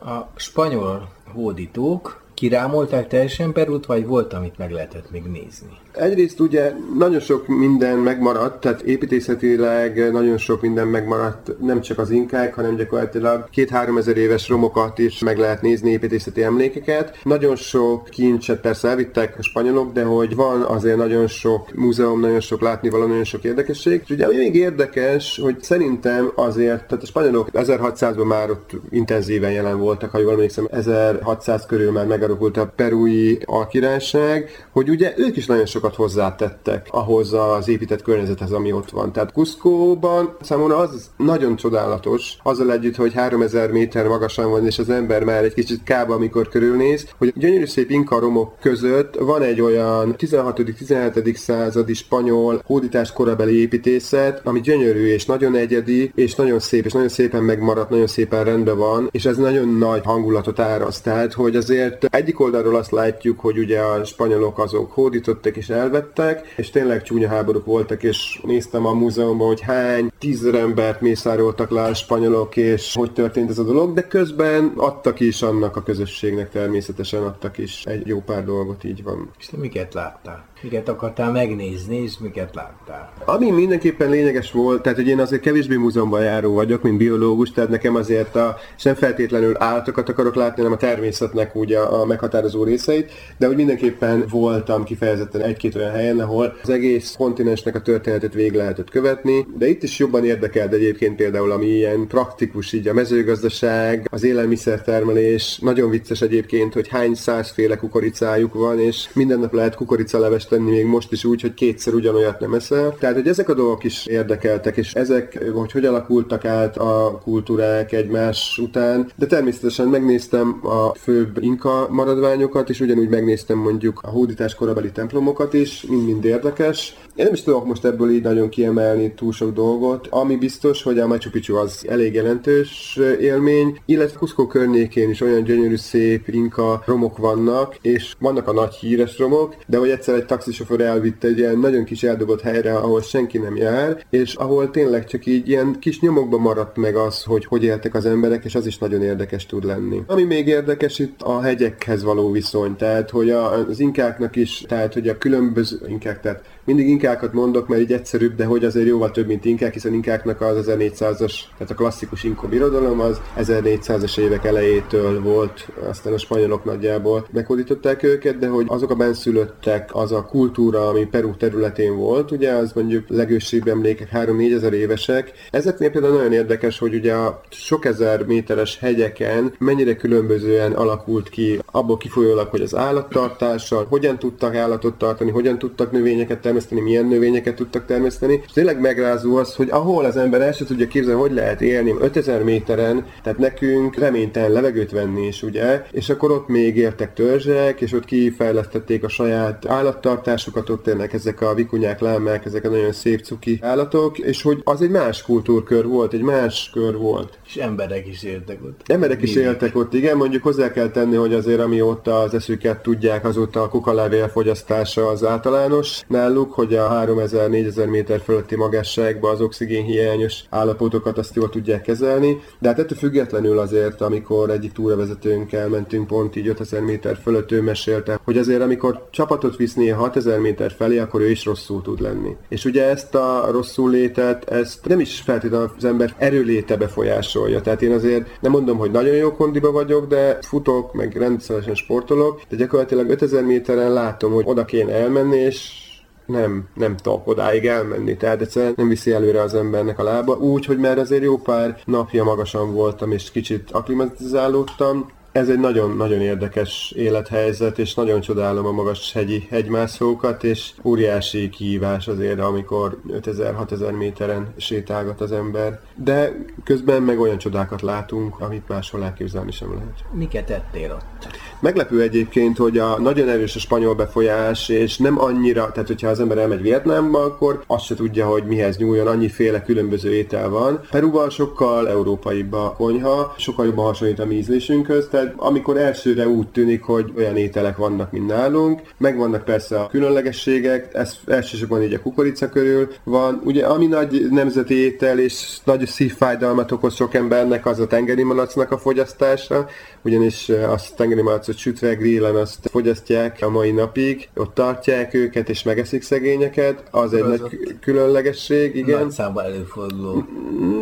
[0.00, 5.78] A spanyol hódítók kirámolták teljesen Perút, vagy volt, amit meg lehetett még nézni?
[5.98, 12.10] Egyrészt ugye nagyon sok minden megmaradt, tehát építészetileg nagyon sok minden megmaradt, nem csak az
[12.10, 17.18] inkák, hanem gyakorlatilag két-három ezer éves romokat is meg lehet nézni, építészeti emlékeket.
[17.22, 22.40] Nagyon sok kincset persze elvittek a spanyolok, de hogy van azért nagyon sok múzeum, nagyon
[22.40, 24.00] sok látnivaló, nagyon sok érdekesség.
[24.04, 29.52] És ugye ami még érdekes, hogy szerintem azért, tehát a spanyolok 1600-ban már ott intenzíven
[29.52, 35.36] jelen voltak, ha jól emlékszem, 1600 körül már megalakult a perui alkirályság, hogy ugye ők
[35.36, 39.12] is nagyon sokat hozzátettek ahhoz az épített környezethez, ami ott van.
[39.12, 44.90] Tehát Cusco-ban számomra az nagyon csodálatos, azzal együtt, hogy 3000 méter magasan van, és az
[44.90, 49.60] ember már egy kicsit kába, amikor körülnéz, hogy gyönyörű szép inka romok között van egy
[49.60, 51.34] olyan 16.-17.
[51.34, 57.08] századi spanyol hódítás korabeli építészet, ami gyönyörű és nagyon egyedi, és nagyon szép, és nagyon
[57.08, 61.02] szépen megmaradt, nagyon szépen rendben van, és ez nagyon nagy hangulatot áraszt.
[61.02, 66.54] Tehát, hogy azért egyik oldalról azt látjuk, hogy ugye a spanyolok azok hódítottak és elvettek,
[66.56, 71.82] és tényleg csúnya háborúk voltak, és néztem a múzeumban, hogy hány tízezer embert mészároltak le
[71.82, 76.50] a spanyolok, és hogy történt ez a dolog, de közben adtak is annak a közösségnek
[76.50, 79.30] természetesen adtak is egy jó pár dolgot, így van.
[79.38, 80.44] És te miket láttál?
[80.60, 83.12] Miket akartál megnézni, és miket láttál?
[83.24, 87.70] Ami mindenképpen lényeges volt, tehát hogy én azért kevésbé múzeumban járó vagyok, mint biológus, tehát
[87.70, 92.64] nekem azért a, sem feltétlenül állatokat akarok látni, hanem a természetnek úgy a, a meghatározó
[92.64, 98.34] részeit, de hogy mindenképpen voltam kifejezetten egy-két olyan helyen, ahol az egész kontinensnek a történetet
[98.34, 102.94] végig lehetett követni, de itt is jobban érdekelt egyébként például, ami ilyen praktikus, így a
[102.94, 109.74] mezőgazdaság, az élelmiszertermelés, nagyon vicces egyébként, hogy hány százféle kukoricájuk van, és minden nap lehet
[109.74, 112.96] kukoricalevest tenni még most is úgy, hogy kétszer ugyanolyat nem eszel.
[112.98, 117.92] Tehát, hogy ezek a dolgok is érdekeltek, és ezek, hogy hogy alakultak át a kultúrák
[117.92, 119.10] egymás után.
[119.16, 125.54] De természetesen megnéztem a főbb inka maradványokat, és ugyanúgy megnéztem mondjuk a hódítás korabeli templomokat
[125.54, 126.96] is, mind-mind érdekes.
[127.18, 130.06] Én nem is tudok most ebből így nagyon kiemelni túl sok dolgot.
[130.10, 135.42] Ami biztos, hogy a Machu Picchu az elég jelentős élmény, illetve Cusco környékén is olyan
[135.42, 140.24] gyönyörű szép inka romok vannak, és vannak a nagy híres romok, de hogy egyszer egy
[140.24, 145.06] taxisofőr elvitte egy ilyen nagyon kis eldobott helyre, ahol senki nem jár, és ahol tényleg
[145.06, 148.66] csak így ilyen kis nyomokban maradt meg az, hogy hogy éltek az emberek, és az
[148.66, 150.02] is nagyon érdekes tud lenni.
[150.06, 155.08] Ami még érdekes itt a hegyekhez való viszony, tehát hogy az inkáknak is, tehát hogy
[155.08, 159.26] a különböző inkák, tehát mindig inkákat mondok, mert így egyszerűbb, de hogy azért jóval több,
[159.26, 165.22] mint inkák, hiszen inkáknak az 1400-as, tehát a klasszikus inko birodalom az 1400-as évek elejétől
[165.22, 170.88] volt, aztán a spanyolok nagyjából meghódították őket, de hogy azok a benszülöttek, az a kultúra,
[170.88, 175.32] ami Peru területén volt, ugye az mondjuk legősibb emlékek 3-4 ezer évesek.
[175.50, 181.60] Ezeknél például nagyon érdekes, hogy ugye a sok ezer méteres hegyeken mennyire különbözően alakult ki,
[181.70, 187.54] abból kifolyólag, hogy az állattartással, hogyan tudtak állatot tartani, hogyan tudtak növényeket termeszteni, milyen növényeket
[187.54, 188.40] tudtak termeszteni.
[188.46, 191.94] És tényleg megrázó az, hogy ahol az ember el sem tudja képzelni, hogy lehet élni
[192.00, 195.82] 5000 méteren, tehát nekünk reménytelen levegőt venni is, ugye?
[195.90, 201.40] És akkor ott még értek törzsek, és ott kifejlesztették a saját állattartásukat, ott élnek ezek
[201.40, 205.86] a vikunyák, lámák, ezek a nagyon szép cuki állatok, és hogy az egy más kultúrkör
[205.86, 207.38] volt, egy más kör volt.
[207.46, 208.80] És emberek is éltek ott.
[208.86, 213.24] Emberek is éltek ott, igen, mondjuk hozzá kell tenni, hogy azért amióta az eszüket tudják,
[213.24, 216.00] azóta a kukalávél fogyasztása az általános
[216.38, 222.68] náluk, hogy a 3000-4000 méter fölötti magasságban az oxigénhiányos állapotokat azt jól tudják kezelni, de
[222.68, 228.20] hát ettől függetlenül azért, amikor egyik túravezetőnkkel mentünk pont így 5000 méter fölött, ő mesélte,
[228.24, 232.36] hogy azért amikor csapatot viszni 6000 méter felé, akkor ő is rosszul tud lenni.
[232.48, 237.60] És ugye ezt a rosszul létet, ezt nem is feltétlenül az ember erőléte befolyásolja.
[237.60, 242.40] Tehát én azért nem mondom, hogy nagyon jó kondiba vagyok, de futok, meg rendszeresen sportolok,
[242.48, 245.86] de gyakorlatilag 5000 méteren látom, hogy oda kéne elmenni, és
[246.28, 248.16] nem, nem tudok odáig elmenni.
[248.16, 250.36] Tehát egyszerűen nem viszi előre az embernek a lába.
[250.36, 256.20] Úgy, hogy már azért jó pár napja magasan voltam, és kicsit aklimatizálódtam, Ez egy nagyon-nagyon
[256.20, 263.96] érdekes élethelyzet, és nagyon csodálom a magas hegyi hegymászókat, és óriási kihívás azért, amikor 5000-6000
[263.96, 265.80] méteren sétálgat az ember.
[265.94, 266.32] De
[266.64, 270.04] közben meg olyan csodákat látunk, amit máshol elképzelni sem lehet.
[270.12, 271.32] Miket tettél ott?
[271.60, 276.20] Meglepő egyébként, hogy a nagyon erős a spanyol befolyás, és nem annyira, tehát hogyha az
[276.20, 280.80] ember elmegy Vietnámba, akkor azt se tudja, hogy mihez nyúljon, annyiféle különböző étel van.
[280.90, 286.48] Peruban sokkal európaibb a konyha, sokkal jobban hasonlít a mi ízlésünkhöz, tehát amikor elsőre úgy
[286.48, 292.02] tűnik, hogy olyan ételek vannak, mint nálunk, megvannak persze a különlegességek, ez elsősorban így a
[292.02, 293.40] kukorica körül van.
[293.44, 298.70] Ugye ami nagy nemzeti étel és nagy szívfájdalmat okoz sok embernek, az a tengeri malacnak
[298.70, 299.68] a fogyasztása,
[300.02, 305.62] ugyanis azt tengeri malacot sütve grillen azt fogyasztják a mai napig, ott tartják őket és
[305.62, 309.00] megeszik szegényeket, az egy nagy különlegesség, igen.
[309.00, 310.24] Nagy számban előforduló.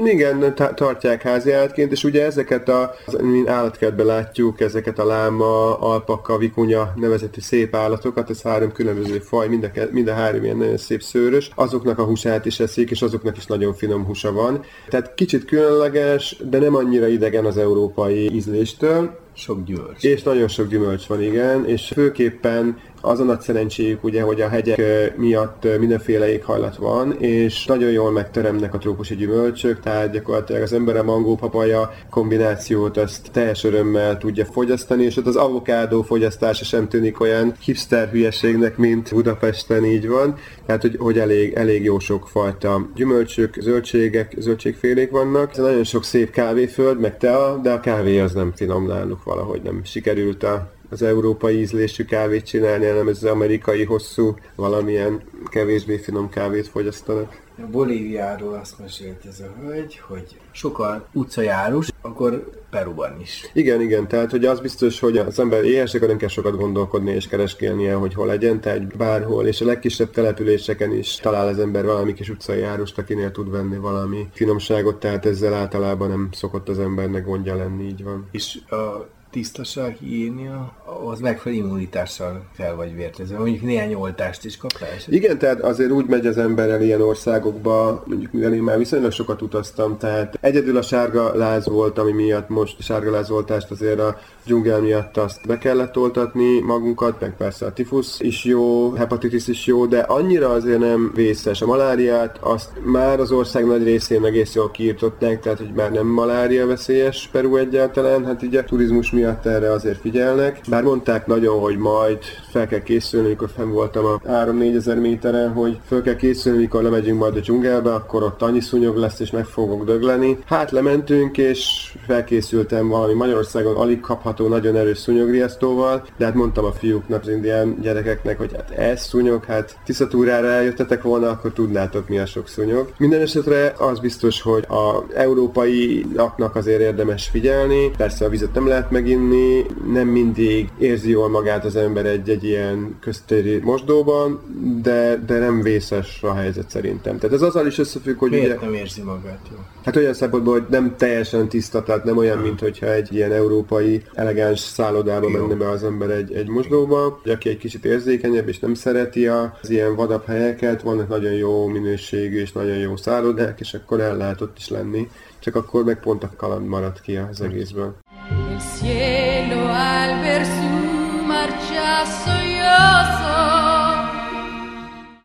[0.05, 6.39] Igen, tartják házi állatként, és ugye ezeket a, mint állatkertben látjuk, ezeket a láma, alpaka,
[6.39, 10.77] vikunya nevezetű szép állatokat, ez három különböző faj, mind a, mind a három ilyen nagyon
[10.77, 14.65] szép szőrös, azoknak a húsát is eszik, és azoknak is nagyon finom húsa van.
[14.89, 19.25] Tehát kicsit különleges, de nem annyira idegen az európai ízléstől.
[19.37, 20.03] Sok gyümölcs.
[20.03, 24.49] És nagyon sok gyümölcs van, igen, és főképpen az a nagy szerencséjük ugye, hogy a
[24.49, 24.83] hegyek
[25.17, 30.97] miatt mindenféle éghajlat van, és nagyon jól megteremnek a trópusi gyümölcsök, tehát gyakorlatilag az ember
[30.97, 36.89] a mangó papaja kombinációt azt teljes örömmel tudja fogyasztani, és ott az avokádó fogyasztása sem
[36.89, 40.35] tűnik olyan hipster hülyeségnek, mint Budapesten így van.
[40.67, 45.51] Tehát, hogy, hogy elég, elég jó sok fajta gyümölcsök, zöldségek, zöldségfélék vannak.
[45.51, 49.61] Ez nagyon sok szép kávéföld, meg tea, de a kávé az nem finom náluk valahogy
[49.63, 55.97] nem sikerült a az európai ízlésű kávét csinálni, hanem ez az amerikai hosszú, valamilyen kevésbé
[55.97, 57.45] finom kávét fogyasztanak.
[57.59, 63.51] A Bolíviáról azt mesélt ez a hölgy, hogy sokan utcajárus, akkor Peruban is.
[63.53, 67.29] Igen, igen, tehát hogy az biztos, hogy az ember éhesek, nem kell sokat gondolkodni és
[67.29, 72.13] keresgélnie, hogy hol legyen, tehát bárhol, és a legkisebb településeken is talál az ember valami
[72.13, 77.25] kis utcai járust, akinél tud venni valami finomságot, tehát ezzel általában nem szokott az embernek
[77.25, 78.29] gondja lenni, így van.
[78.31, 80.73] És a tisztaság, higiénia,
[81.11, 83.39] az megfelelő immunitással fel vagy vértezve.
[83.39, 88.03] Mondjuk néhány oltást is kaptál Igen, tehát azért úgy megy az ember el ilyen országokba,
[88.07, 92.49] mondjuk mivel én már viszonylag sokat utaztam, tehát egyedül a sárga láz volt, ami miatt
[92.49, 97.73] most sárga lázoltást azért a dzsungel miatt azt be kellett oltatni magunkat, meg persze a
[97.73, 101.63] tifusz is jó, hepatitis is jó, de annyira azért nem vészes.
[101.63, 106.07] A maláriát azt már az ország nagy részén egész jól kiirtották, tehát hogy már nem
[106.07, 110.61] malária veszélyes Peru egyáltalán, hát így a turizmus miatt erre azért figyelnek.
[110.69, 112.19] Bár mondták nagyon, hogy majd
[112.57, 116.83] fel kell készülni, amikor fenn voltam a 3-4 ezer méteren, hogy fel kell készülni, amikor
[116.83, 120.39] lemegyünk majd a dzsungelbe, akkor ott annyi szúnyog lesz, és meg fogok dögleni.
[120.47, 126.73] Hát lementünk, és felkészültem valami Magyarországon alig kapható nagyon erős szúnyogriasztóval, de hát mondtam a
[126.73, 132.19] fiúknak, az indián gyerekeknek, hogy hát ez szúnyog, hát tisztatúrára eljöttetek volna, akkor tudnátok mi
[132.19, 132.93] a sok szúnyog.
[132.99, 138.69] Minden esetre az biztos, hogy a európai napnak azért érdemes figyelni, persze a vizet nem
[138.69, 144.41] lehet meginni, nem mindig érzi jól magát az ember egy-egy ilyen köztéri mosdóban,
[144.83, 147.19] de, de nem vészes a helyzet szerintem.
[147.19, 149.67] Tehát ez azzal is összefügg, hogy Miért ugye, nem érzi magát jól?
[149.85, 154.03] Hát olyan szempontból, hogy nem teljesen tiszta, tehát nem olyan, mint hogyha egy ilyen európai
[154.15, 155.39] elegáns szállodába Jó.
[155.39, 159.71] menne be az ember egy, egy mosdóba, aki egy kicsit érzékenyebb és nem szereti az
[159.71, 164.41] ilyen vadabb helyeket, vannak nagyon jó minőségű és nagyon jó szállodák, és akkor el lehet
[164.41, 167.95] ott is lenni, csak akkor meg pont a kaland maradt ki az egészből.
[168.31, 171.76] El cielo al ver su marcha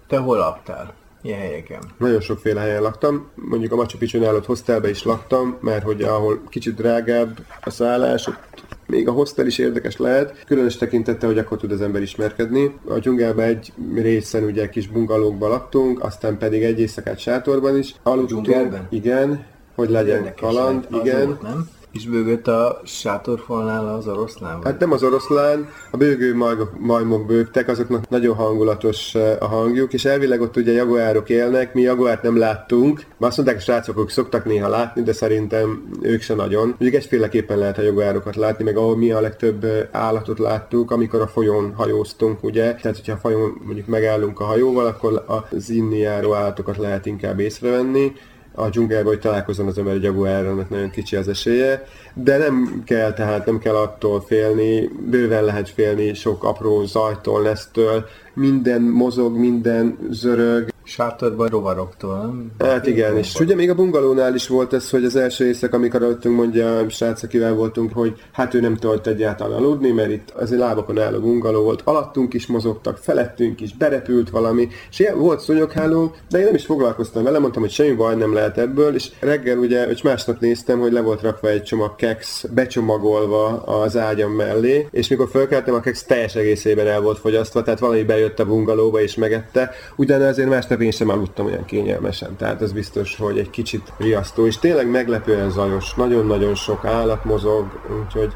[0.07, 0.93] Te hol laktál?
[1.21, 1.79] Milyen helyeken?
[1.97, 3.29] Nagyon sokféle helyen laktam.
[3.35, 8.27] Mondjuk a Machu Picchu előtt hostelbe is laktam, mert hogy ahol kicsit drágább a szállás,
[8.27, 12.75] ott még a hostel is érdekes lehet, különös tekintette, hogy akkor tud az ember ismerkedni.
[12.87, 18.47] A dzsungelben egy részen ugye kis bungalókban laktunk, aztán pedig egy éjszakát sátorban is aludtunk.
[18.89, 21.25] Igen, hogy legyen Érdekes kaland, igen.
[21.25, 21.69] Volt, nem?
[21.91, 24.55] És bőgött a sátorfalnál az oroszlán?
[24.55, 24.65] Vagy?
[24.65, 29.93] Hát nem az oroszlán, a bőgő majmok, majmok bőgtek, azoknak nagyon hangulatos eh, a hangjuk,
[29.93, 33.97] és elvileg ott ugye jaguárok élnek, mi jaguárt nem láttunk, már azt mondták a srácok,
[33.97, 36.67] hogy szoktak néha látni, de szerintem ők se nagyon.
[36.67, 41.21] Mondjuk egyféleképpen lehet a jaguárokat látni, meg ahol mi a legtöbb eh, állatot láttuk, amikor
[41.21, 45.97] a folyón hajóztunk, ugye, tehát hogyha a folyón mondjuk megállunk a hajóval, akkor az inni
[45.97, 48.11] járó állatokat lehet inkább észrevenni,
[48.53, 53.13] a dzsungelbe, hogy találkozzon az ember egy jaguárral, nagyon kicsi az esélye, de nem kell,
[53.13, 59.97] tehát nem kell attól félni, bőven lehet félni sok apró zajtól, lesztől, minden mozog, minden
[60.09, 62.51] zörög, Sátorban rovaroktól, nem?
[62.69, 66.03] Hát igen, és ugye még a bungalónál is volt ez, hogy az első éjszak, amikor
[66.03, 70.29] aludtunk, mondja a srác, akivel voltunk, hogy hát ő nem tudott egyáltalán aludni, mert itt
[70.29, 75.19] az egy lábakon álló bungaló volt, alattunk is mozogtak, felettünk is, berepült valami, és ilyen
[75.19, 78.95] volt szúnyogháló, de én nem is foglalkoztam vele, mondtam, hogy semmi baj nem lehet ebből,
[78.95, 83.97] és reggel ugye, hogy másnap néztem, hogy le volt rakva egy csomag keks, becsomagolva az
[83.97, 88.39] ágyam mellé, és mikor fölkeltem, a keks teljes egészében el volt fogyasztva, tehát valami bejött
[88.39, 93.15] a bungalóba és megette, utána azért másnap én sem aludtam olyan kényelmesen, tehát ez biztos,
[93.15, 97.65] hogy egy kicsit riasztó, és tényleg meglepően zajos, nagyon-nagyon sok állat mozog,
[98.03, 98.33] úgyhogy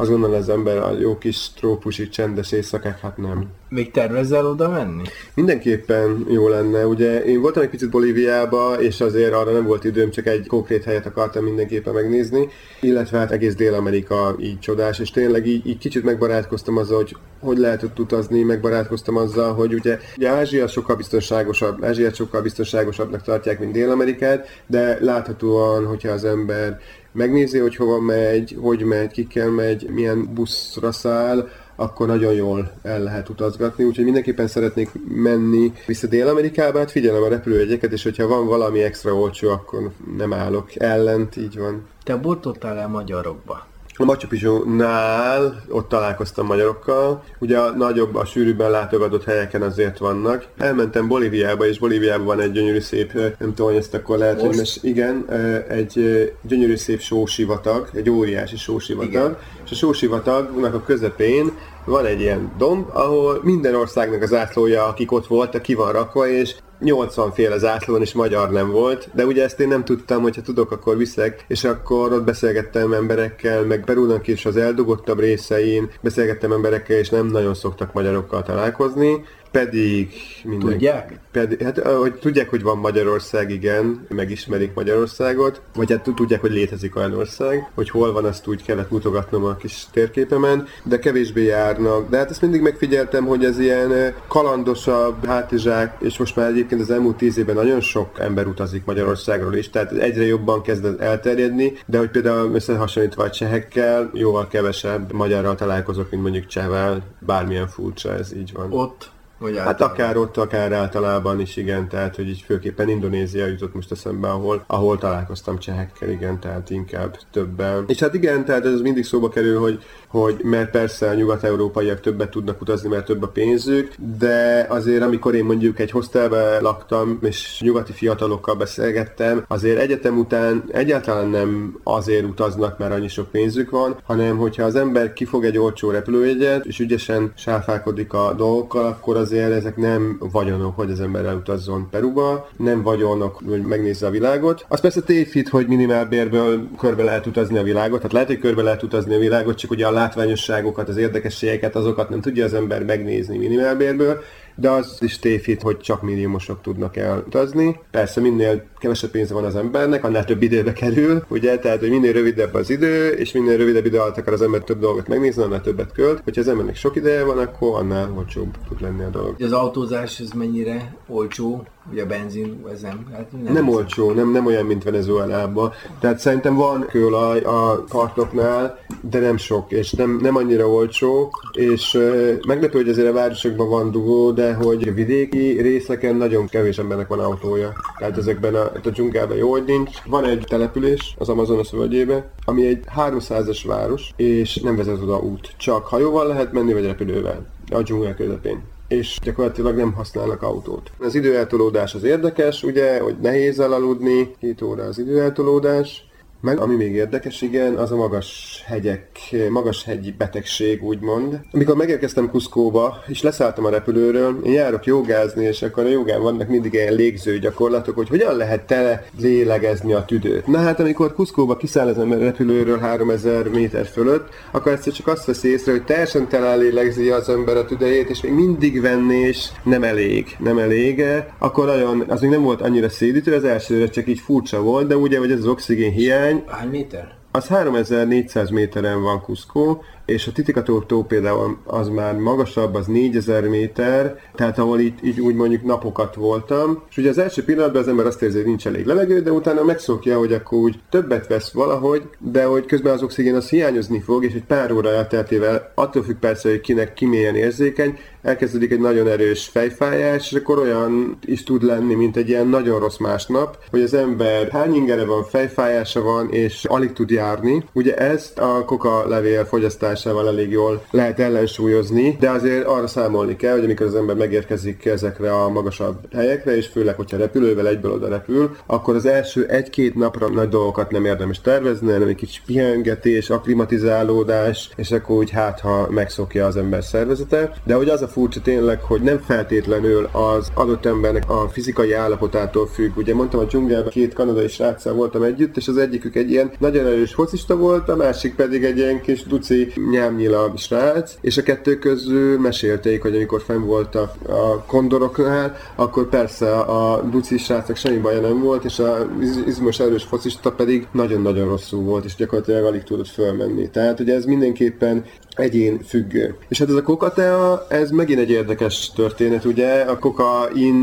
[0.00, 3.46] azt gondolom az ember a jó kis trópusi csendes éjszakák, hát nem.
[3.68, 5.02] Még tervezel oda menni?
[5.34, 6.86] Mindenképpen jó lenne.
[6.86, 10.84] Ugye én voltam egy picit Bolíviába, és azért arra nem volt időm, csak egy konkrét
[10.84, 12.48] helyet akartam mindenképpen megnézni,
[12.80, 17.58] illetve hát egész Dél-Amerika így csodás, és tényleg így, így kicsit megbarátkoztam azzal, hogy hogy
[17.58, 23.58] lehet ott utazni, megbarátkoztam azzal, hogy ugye, ugye Ázsia sokkal biztonságosabb, Ázsiát sokkal biztonságosabbnak tartják,
[23.58, 26.80] mint Dél-Amerikát, de láthatóan, hogyha az ember
[27.12, 33.02] megnézi, hogy hova megy, hogy megy, kikkel megy, milyen buszra száll, akkor nagyon jól el
[33.02, 38.46] lehet utazgatni, úgyhogy mindenképpen szeretnék menni vissza Dél-Amerikába, hát figyelem a repülőjegyeket, és hogyha van
[38.46, 41.86] valami extra olcsó, akkor nem állok ellent, így van.
[42.04, 43.66] Te bortottál el magyarokba?
[44.00, 50.46] A Machu Picchu-nál ott találkoztam magyarokkal, ugye a nagyobb, a sűrűbben látogatott helyeken azért vannak.
[50.58, 54.56] Elmentem Bolíviába, és Bolíviában van egy gyönyörű szép, nem tudom, hogy ezt akkor lehet, hogy
[54.56, 55.30] mes, igen,
[55.68, 59.36] egy gyönyörű szép sósivatag, egy óriási sósivatag, igen.
[59.64, 61.52] és a sósivatagnak a közepén
[61.84, 66.28] van egy ilyen domb, ahol minden országnak az átlója, akik ott voltak, ki van rakva,
[66.28, 70.42] és 80 féle zászlón és magyar nem volt, de ugye ezt én nem tudtam, hogyha
[70.42, 76.52] tudok, akkor viszek, és akkor ott beszélgettem emberekkel, meg Perúnak is az eldugottabb részein, beszélgettem
[76.52, 80.12] emberekkel, és nem nagyon szoktak magyarokkal találkozni, pedig
[80.44, 80.68] minden...
[80.68, 81.18] Tudják?
[81.32, 86.96] Pedig, hát, hogy tudják, hogy van Magyarország, igen, megismerik Magyarországot, vagy hát tudják, hogy létezik
[86.96, 92.08] olyan ország, hogy hol van, azt úgy kellett mutogatnom a kis térképemen, de kevésbé járnak.
[92.08, 96.96] De hát ezt mindig megfigyeltem, hogy ez ilyen kalandosabb, hátizsák, és most már egyébként az
[96.96, 101.98] elmúlt tíz évben nagyon sok ember utazik Magyarországról is, tehát egyre jobban kezd elterjedni, de
[101.98, 108.36] hogy például összehasonlítva a csehekkel, jóval kevesebb magyarral találkozok, mint mondjuk csehvel, bármilyen furcsa ez
[108.36, 108.72] így van.
[108.72, 113.74] Ott vagy hát akár ott, akár általában is, igen, tehát hogy így főképpen Indonézia jutott
[113.74, 117.84] most eszembe, ahol, ahol találkoztam csehekkel, igen, tehát inkább többen.
[117.86, 122.30] És hát igen, tehát ez mindig szóba kerül, hogy, hogy mert persze a nyugat-európaiak többet
[122.30, 127.60] tudnak utazni, mert több a pénzük, de azért amikor én mondjuk egy hostelbe laktam, és
[127.64, 133.96] nyugati fiatalokkal beszélgettem, azért egyetem után egyáltalán nem azért utaznak, mert annyi sok pénzük van,
[134.04, 139.32] hanem hogyha az ember kifog egy olcsó repülőjegyet, és ügyesen sáfálkodik a dolgokkal, akkor az
[139.32, 144.64] azért ezek nem vagyonok, hogy az ember elutazzon Peruba, nem vagyonok, hogy megnézze a világot.
[144.68, 148.82] Az persze tévhit, hogy minimálbérből körbe lehet utazni a világot, tehát lehet, hogy körbe lehet
[148.82, 153.38] utazni a világot, csak ugye a látványosságokat, az érdekességeket, azokat nem tudja az ember megnézni
[153.38, 154.22] minimálbérből,
[154.54, 157.80] de az is tévhit, hogy csak milliómosok tudnak elutazni.
[157.90, 162.12] Persze minél kevesebb pénze van az embernek, annál több időbe kerül, ugye, tehát hogy minél
[162.12, 165.60] rövidebb az idő, és minél rövidebb idő alatt akar az ember több dolgot megnézni, annál
[165.60, 166.20] többet költ.
[166.24, 169.34] Hogyha az embernek sok ideje van, akkor annál olcsóbb tud lenni a dolog.
[169.42, 171.66] Az autózás ez mennyire olcsó?
[171.92, 173.06] Ugye a benzin, ez nem?
[173.12, 175.72] Hát nem, nem olcsó, nem, nem olyan, mint Venezuelában.
[176.00, 181.94] Tehát szerintem van kőolaj a kartoknál, de nem sok, és nem, nem annyira olcsó, és
[181.94, 186.78] uh, meglepő, hogy azért a városokban van dugó, de hogy a vidéki részeken nagyon kevés
[186.78, 187.72] embernek van autója.
[187.98, 189.96] Tehát ezekben a, a dzsungelben jó, hogy nincs.
[190.06, 195.54] Van egy település az Amazonas völgyébe, ami egy 300-as város, és nem vezet oda út.
[195.56, 197.46] Csak hajóval lehet menni, vagy repülővel.
[197.70, 200.90] A dzsungel közepén és gyakorlatilag nem használnak autót.
[200.98, 206.07] Az időeltolódás az érdekes, ugye, hogy nehéz elaludni, 7 óra az időeltolódás,
[206.40, 209.08] meg ami még érdekes, igen, az a magas hegyek,
[209.50, 211.40] magas hegyi betegség, úgymond.
[211.52, 216.48] Amikor megérkeztem Kuszkóba, és leszálltam a repülőről, én járok jogázni, és akkor a jogán vannak
[216.48, 220.46] mindig ilyen légző gyakorlatok, hogy hogyan lehet tele lélegezni a tüdőt.
[220.46, 225.24] Na hát, amikor Kuszkóba kiszáll az ember repülőről 3000 méter fölött, akkor egyszer csak azt
[225.24, 229.48] veszi észre, hogy teljesen tele lélegzi az ember a tüdejét, és még mindig venni, és
[229.62, 234.08] nem elég, nem elége, akkor nagyon, az még nem volt annyira szédítő, az elsőre csak
[234.08, 237.16] így furcsa volt, de ugye, hogy ez az oxigén hiány, Hány méter?
[237.30, 243.48] Az 3400 méteren van Cusco, és a Titicaca tó például az már magasabb, az 4000
[243.48, 247.88] méter, tehát ahol itt így úgy mondjuk napokat voltam, és ugye az első pillanatban az
[247.88, 251.52] ember azt érzi, hogy nincs elég levegő, de utána megszokja, hogy akkor úgy többet vesz
[251.52, 256.02] valahogy, de hogy közben az oxigén az hiányozni fog, és egy pár óra elteltével, attól
[256.02, 257.98] függ persze, hogy kinek ki milyen érzékeny,
[258.28, 262.80] elkezdődik egy nagyon erős fejfájás, és akkor olyan is tud lenni, mint egy ilyen nagyon
[262.80, 267.64] rossz másnap, hogy az ember hány ingere van, fejfájása van, és alig tud járni.
[267.72, 273.54] Ugye ezt a koka levél fogyasztásával elég jól lehet ellensúlyozni, de azért arra számolni kell,
[273.54, 278.08] hogy amikor az ember megérkezik ezekre a magasabb helyekre, és főleg, hogyha repülővel egyből oda
[278.08, 283.30] repül, akkor az első egy-két napra nagy dolgokat nem érdemes tervezni, hanem egy kicsi pihengetés,
[283.30, 287.52] aklimatizálódás, és akkor úgy hát, ha megszokja az ember szervezete.
[287.64, 292.66] De hogy az a furcsa tényleg, hogy nem feltétlenül az adott embernek a fizikai állapotától
[292.66, 292.96] függ.
[292.96, 296.86] Ugye mondtam, a dzsungelben két kanadai sráccal voltam együtt, és az egyikük egy ilyen nagyon
[296.86, 301.78] erős focista volt, a másik pedig egy ilyen kis duci nyámnyila srác, és a kettő
[301.78, 307.98] közül mesélték, hogy amikor fenn volt a, a kondoroknál, akkor persze a duci srácnak semmi
[307.98, 312.82] baja nem volt, és az izmos erős focista pedig nagyon-nagyon rosszul volt, és gyakorlatilag alig
[312.82, 313.70] tudott fölmenni.
[313.70, 315.04] Tehát ugye ez mindenképpen
[315.38, 316.34] egyén függő.
[316.48, 319.80] És hát ez a kokatea, ez megint egy érdekes történet, ugye?
[319.80, 320.74] A kokain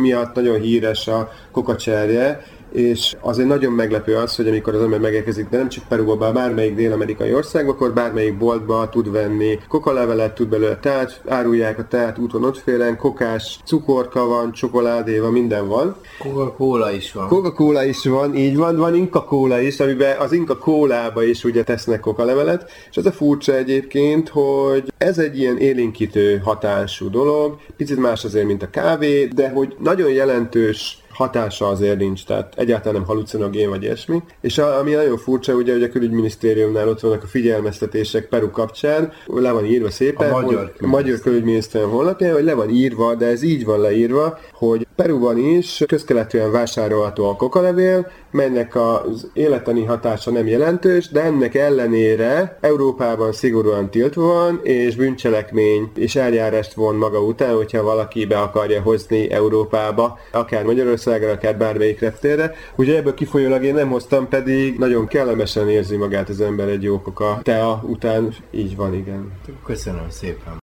[0.00, 5.48] miatt nagyon híres a kokacserje, és azért nagyon meglepő az, hogy amikor az ember megérkezik,
[5.48, 10.76] de nem csak Peruba, bármelyik dél-amerikai országba, akkor bármelyik boltba tud venni kokalevelet, tud belőle
[10.76, 15.96] teát, árulják a teát úton ott félen, kokás, cukorka van, csokoládé van, minden van.
[16.18, 17.28] Coca-Cola is van.
[17.28, 21.62] Coca-Cola is van, így van, van Inca Cola is, amiben az Inca Cola-ba is ugye
[21.62, 27.98] tesznek kokalevelet, és ez a furcsa egyébként, hogy ez egy ilyen élénkítő hatású dolog, picit
[27.98, 33.06] más azért, mint a kávé, de hogy nagyon jelentős hatása azért nincs, tehát egyáltalán nem
[33.06, 34.22] halucinogén vagy ilyesmi.
[34.40, 39.12] És a, ami nagyon furcsa, ugye, hogy a külügyminisztériumnál ott vannak a figyelmeztetések Peru kapcsán,
[39.26, 43.26] le van írva szépen, a magyar, a magyar külügyminisztérium honlapján, hogy le van írva, de
[43.26, 50.30] ez így van leírva, hogy Peruban is közkeletűen vásárolható a kokalevél, melynek az életeni hatása
[50.30, 57.20] nem jelentős, de ennek ellenére Európában szigorúan tiltva van, és bűncselekmény és eljárást von maga
[57.20, 62.54] után, hogyha valaki be akarja hozni Európába, akár Magyarországra, akár bármelyik reptérre.
[62.76, 67.00] Ugye ebből kifolyólag én nem hoztam, pedig nagyon kellemesen érzi magát az ember egy jó
[67.00, 68.34] koka tea után.
[68.50, 69.32] Így van, igen.
[69.64, 70.60] Köszönöm szépen.